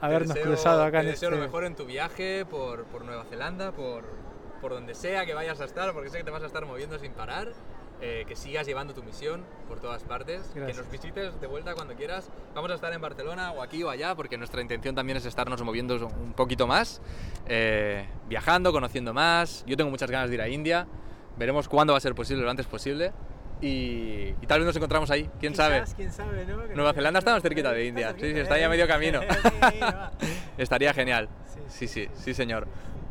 habernos 0.00 0.34
deseo- 0.36 0.42
cruzado 0.44 0.82
acá 0.84 1.00
te 1.00 1.06
en 1.06 1.10
deseo 1.12 1.28
este... 1.28 1.40
lo 1.40 1.46
mejor 1.46 1.64
en 1.64 1.74
tu 1.74 1.84
viaje 1.84 2.44
por, 2.44 2.84
por 2.84 3.04
Nueva 3.04 3.24
Zelanda, 3.24 3.72
por, 3.72 4.04
por 4.60 4.72
donde 4.72 4.94
sea 4.94 5.26
que 5.26 5.34
vayas 5.34 5.60
a 5.60 5.64
estar, 5.64 5.92
porque 5.92 6.10
sé 6.10 6.18
que 6.18 6.24
te 6.24 6.30
vas 6.30 6.42
a 6.42 6.46
estar 6.46 6.64
moviendo 6.64 6.98
sin 6.98 7.12
parar. 7.12 7.48
eh, 8.02 8.24
que 8.28 8.36
sigas 8.36 8.66
llevando 8.66 8.92
tu 8.92 9.02
misión 9.02 9.42
por 9.68 9.80
todas 9.80 10.02
partes, 10.02 10.42
que 10.52 10.74
nos 10.74 10.90
visites 10.90 11.40
de 11.40 11.46
vuelta 11.46 11.74
cuando 11.74 11.94
quieras. 11.94 12.28
Vamos 12.54 12.70
a 12.70 12.74
estar 12.74 12.92
en 12.92 13.00
Barcelona 13.00 13.52
o 13.52 13.62
aquí 13.62 13.82
o 13.84 13.88
allá, 13.88 14.14
porque 14.14 14.36
nuestra 14.36 14.60
intención 14.60 14.94
también 14.94 15.16
es 15.16 15.24
estarnos 15.24 15.62
moviendo 15.62 15.94
un 16.06 16.34
poquito 16.34 16.66
más, 16.66 17.00
eh, 17.46 18.06
viajando, 18.28 18.70
conociendo 18.70 19.14
más. 19.14 19.64
Yo 19.66 19.78
tengo 19.78 19.90
muchas 19.90 20.10
ganas 20.10 20.28
de 20.28 20.34
ir 20.34 20.42
a 20.42 20.48
India, 20.48 20.86
veremos 21.36 21.68
cuándo 21.68 21.92
va 21.92 21.98
a 21.98 22.00
ser 22.00 22.14
posible, 22.14 22.42
lo 22.42 22.50
antes 22.50 22.66
posible. 22.66 23.12
Y, 23.60 24.34
y 24.42 24.46
tal 24.46 24.58
vez 24.60 24.66
nos 24.66 24.76
encontramos 24.76 25.10
ahí, 25.10 25.30
quién 25.40 25.54
sabe. 25.54 25.80
Quizás, 25.80 25.94
quién 25.94 26.12
sabe, 26.12 26.44
¿no? 26.44 26.58
Nueva 26.74 26.92
Zelanda 26.92 27.20
está 27.20 27.32
más 27.32 27.42
cerquita 27.42 27.72
de 27.72 27.86
India. 27.86 28.12
Sí, 28.18 28.32
sí, 28.34 28.38
está 28.40 28.54
ahí 28.54 28.62
a 28.62 28.68
medio 28.68 28.86
camino. 28.86 29.20
Estaría 30.58 30.92
genial. 30.92 31.28
Sí, 31.68 31.88
Sí, 31.88 32.08
sí, 32.14 32.34
señor. 32.34 32.66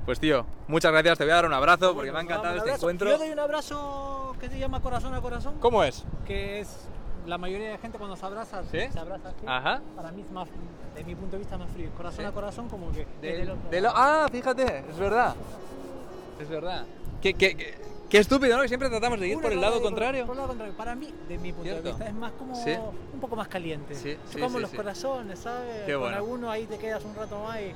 Pues 0.06 0.20
tío, 0.20 0.46
muchas 0.68 0.92
gracias, 0.92 1.18
te 1.18 1.24
voy 1.24 1.32
a 1.32 1.36
dar 1.36 1.46
un 1.48 1.54
abrazo 1.54 1.96
porque 1.96 2.12
me 2.12 2.20
ha 2.20 2.22
Bueno, 2.22 2.30
encantado 2.36 2.58
este 2.58 2.72
encuentro. 2.76 3.10
Yo 3.10 3.18
doy 3.18 3.32
un 3.32 3.40
abrazo 3.40 4.36
que 4.40 4.50
se 4.50 4.60
llama 4.60 4.80
corazón 4.82 5.16
a 5.16 5.22
corazón, 5.22 5.56
¿Cómo 5.60 5.84
es? 5.84 6.06
que 6.28 6.60
es 6.60 6.88
la 7.26 7.40
mayoría 7.40 7.72
de 7.72 7.78
gente 7.80 7.98
cuando 7.98 8.16
se 8.16 8.24
abraza, 8.24 8.62
¿Sí? 8.72 8.82
se 8.94 9.00
abraza 9.00 9.30
así. 9.30 9.46
Ajá. 9.48 9.82
Para 9.96 10.12
mí 10.12 10.22
es 10.22 10.30
más, 10.32 10.48
de 10.96 11.04
mi 11.04 11.16
punto 11.16 11.32
de 11.32 11.38
vista, 11.40 11.58
más 11.58 11.72
frío. 11.72 11.90
Corazón 11.98 12.20
¿Sí? 12.24 12.26
a 12.26 12.32
corazón 12.32 12.70
como 12.70 12.92
que 12.92 13.08
De- 13.20 13.58
de 13.72 13.82
lo- 13.82 13.92
ah, 13.96 14.28
fíjate, 14.32 14.84
es 14.88 14.98
verdad. 15.00 15.34
Es 16.40 16.50
verdad. 16.50 16.86
Qué, 17.20 17.34
qué, 17.34 17.58
qué, 17.58 17.74
qué 18.10 18.18
estúpido, 18.20 18.56
¿no? 18.56 18.62
Que 18.64 18.68
siempre 18.68 18.90
tratamos 18.90 19.20
de 19.20 19.28
ir 19.28 19.34
Uno 19.36 19.44
por 19.44 19.52
el 19.52 19.62
lado 19.62 19.82
contrario. 19.82 20.26
Por 20.26 20.34
el 20.36 20.38
lado 20.38 20.48
contrario. 20.50 20.74
Para 20.76 20.96
mí, 20.96 21.14
de 21.28 21.38
mi 21.38 21.52
punto 21.52 21.64
Cierto. 21.64 21.84
de 21.84 21.90
vista, 21.90 22.08
es 22.08 22.14
más 22.14 22.32
como 22.34 22.56
Sí. 22.56 22.72
un 23.14 23.20
poco 23.20 23.36
más 23.36 23.48
caliente. 23.48 23.96
Sí, 23.96 24.18
sí, 24.30 24.40
como 24.40 24.60
los 24.60 24.72
corazones, 24.72 25.40
¿sabes? 25.40 25.84
Qué 25.86 25.94
con 25.94 26.02
bueno. 26.02 26.18
alguno 26.18 26.52
ahí 26.52 26.66
te 26.66 26.78
quedas 26.78 27.04
un 27.06 27.16
rato 27.16 27.40
más 27.44 27.60
y 27.62 27.74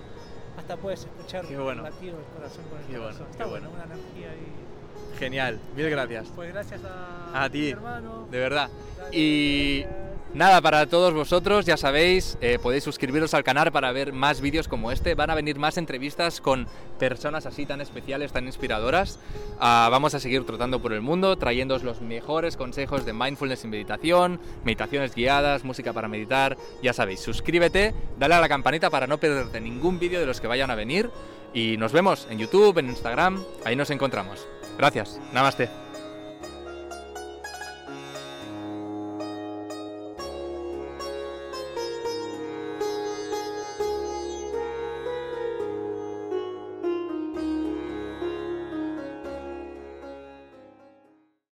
hasta 0.58 0.78
puedes 0.78 1.02
escuchar 1.06 1.46
Qué 1.46 1.58
bueno. 1.58 1.86
el 1.86 1.92
latido 1.94 2.18
del 2.18 2.26
corazón 2.28 2.64
con 2.70 2.80
el 2.80 2.86
Qué 2.86 2.92
bueno, 2.98 3.04
corazón. 3.06 3.26
qué 3.28 3.32
Está 3.32 3.46
bueno. 3.46 3.70
bueno, 3.70 3.84
una 3.86 3.94
energía 3.96 4.32
ahí. 4.32 5.18
Genial, 5.18 5.60
mil 5.76 5.90
gracias. 5.90 6.28
Pues 6.36 6.54
gracias 6.54 6.82
a, 6.84 7.44
A 7.44 7.50
ti, 7.50 7.60
mi 7.62 7.70
hermano. 7.70 8.28
de 8.30 8.38
verdad. 8.40 8.70
Y. 9.12 9.86
nada, 10.34 10.62
para 10.62 10.86
todos 10.88 11.14
vosotros, 11.14 11.66
ya 11.66 11.78
sabéis, 11.78 12.38
eh, 12.42 12.60
podéis 12.62 12.84
suscribiros 12.84 13.34
al 13.34 13.44
canal 13.44 13.72
para 13.72 13.92
ver 13.92 14.14
más 14.14 14.42
vídeos 14.42 14.68
como 14.68 14.92
este. 14.92 15.16
Van 15.16 15.30
a 15.30 15.36
venir 15.36 15.58
más 15.58 15.78
entrevistas 15.78 16.42
con 16.42 16.68
personas 16.98 17.46
así 17.46 17.66
tan 17.66 17.82
especiales, 17.82 18.32
tan 18.32 18.46
inspiradoras. 18.46 19.20
Ah, 19.60 19.88
vamos 19.92 20.14
a 20.14 20.20
seguir 20.20 20.46
trotando 20.46 20.82
por 20.82 20.94
el 20.94 21.02
mundo, 21.02 21.38
trayéndoos 21.38 21.84
los 21.84 22.02
mejores 22.02 22.58
consejos 22.58 23.06
de 23.06 23.14
mindfulness 23.14 23.64
y 23.64 23.68
meditación, 23.68 24.40
meditaciones 24.64 25.16
guiadas, 25.16 25.64
música 25.64 25.94
para 25.94 26.08
meditar. 26.08 26.58
Ya 26.82 26.94
sabéis, 26.94 27.20
suscríbete, 27.22 27.94
dale 28.18 28.36
a 28.36 28.42
la 28.42 28.50
campanita 28.50 28.90
para 28.90 29.08
no 29.08 29.18
perderte 29.18 29.60
ningún 29.62 30.00
vídeo 30.00 30.20
de 30.20 30.26
los 30.26 30.40
que 30.40 30.48
vayan 30.48 30.72
a 30.72 30.76
venir. 30.76 31.10
Y 31.54 31.78
nos 31.78 31.92
vemos 31.92 32.28
en 32.30 32.38
YouTube, 32.38 32.78
en 32.78 32.90
Instagram, 32.90 33.44
ahí 33.66 33.76
nos 33.76 33.90
encontramos. 33.90 34.46
Gracias, 34.78 35.20
namaste. 35.34 35.89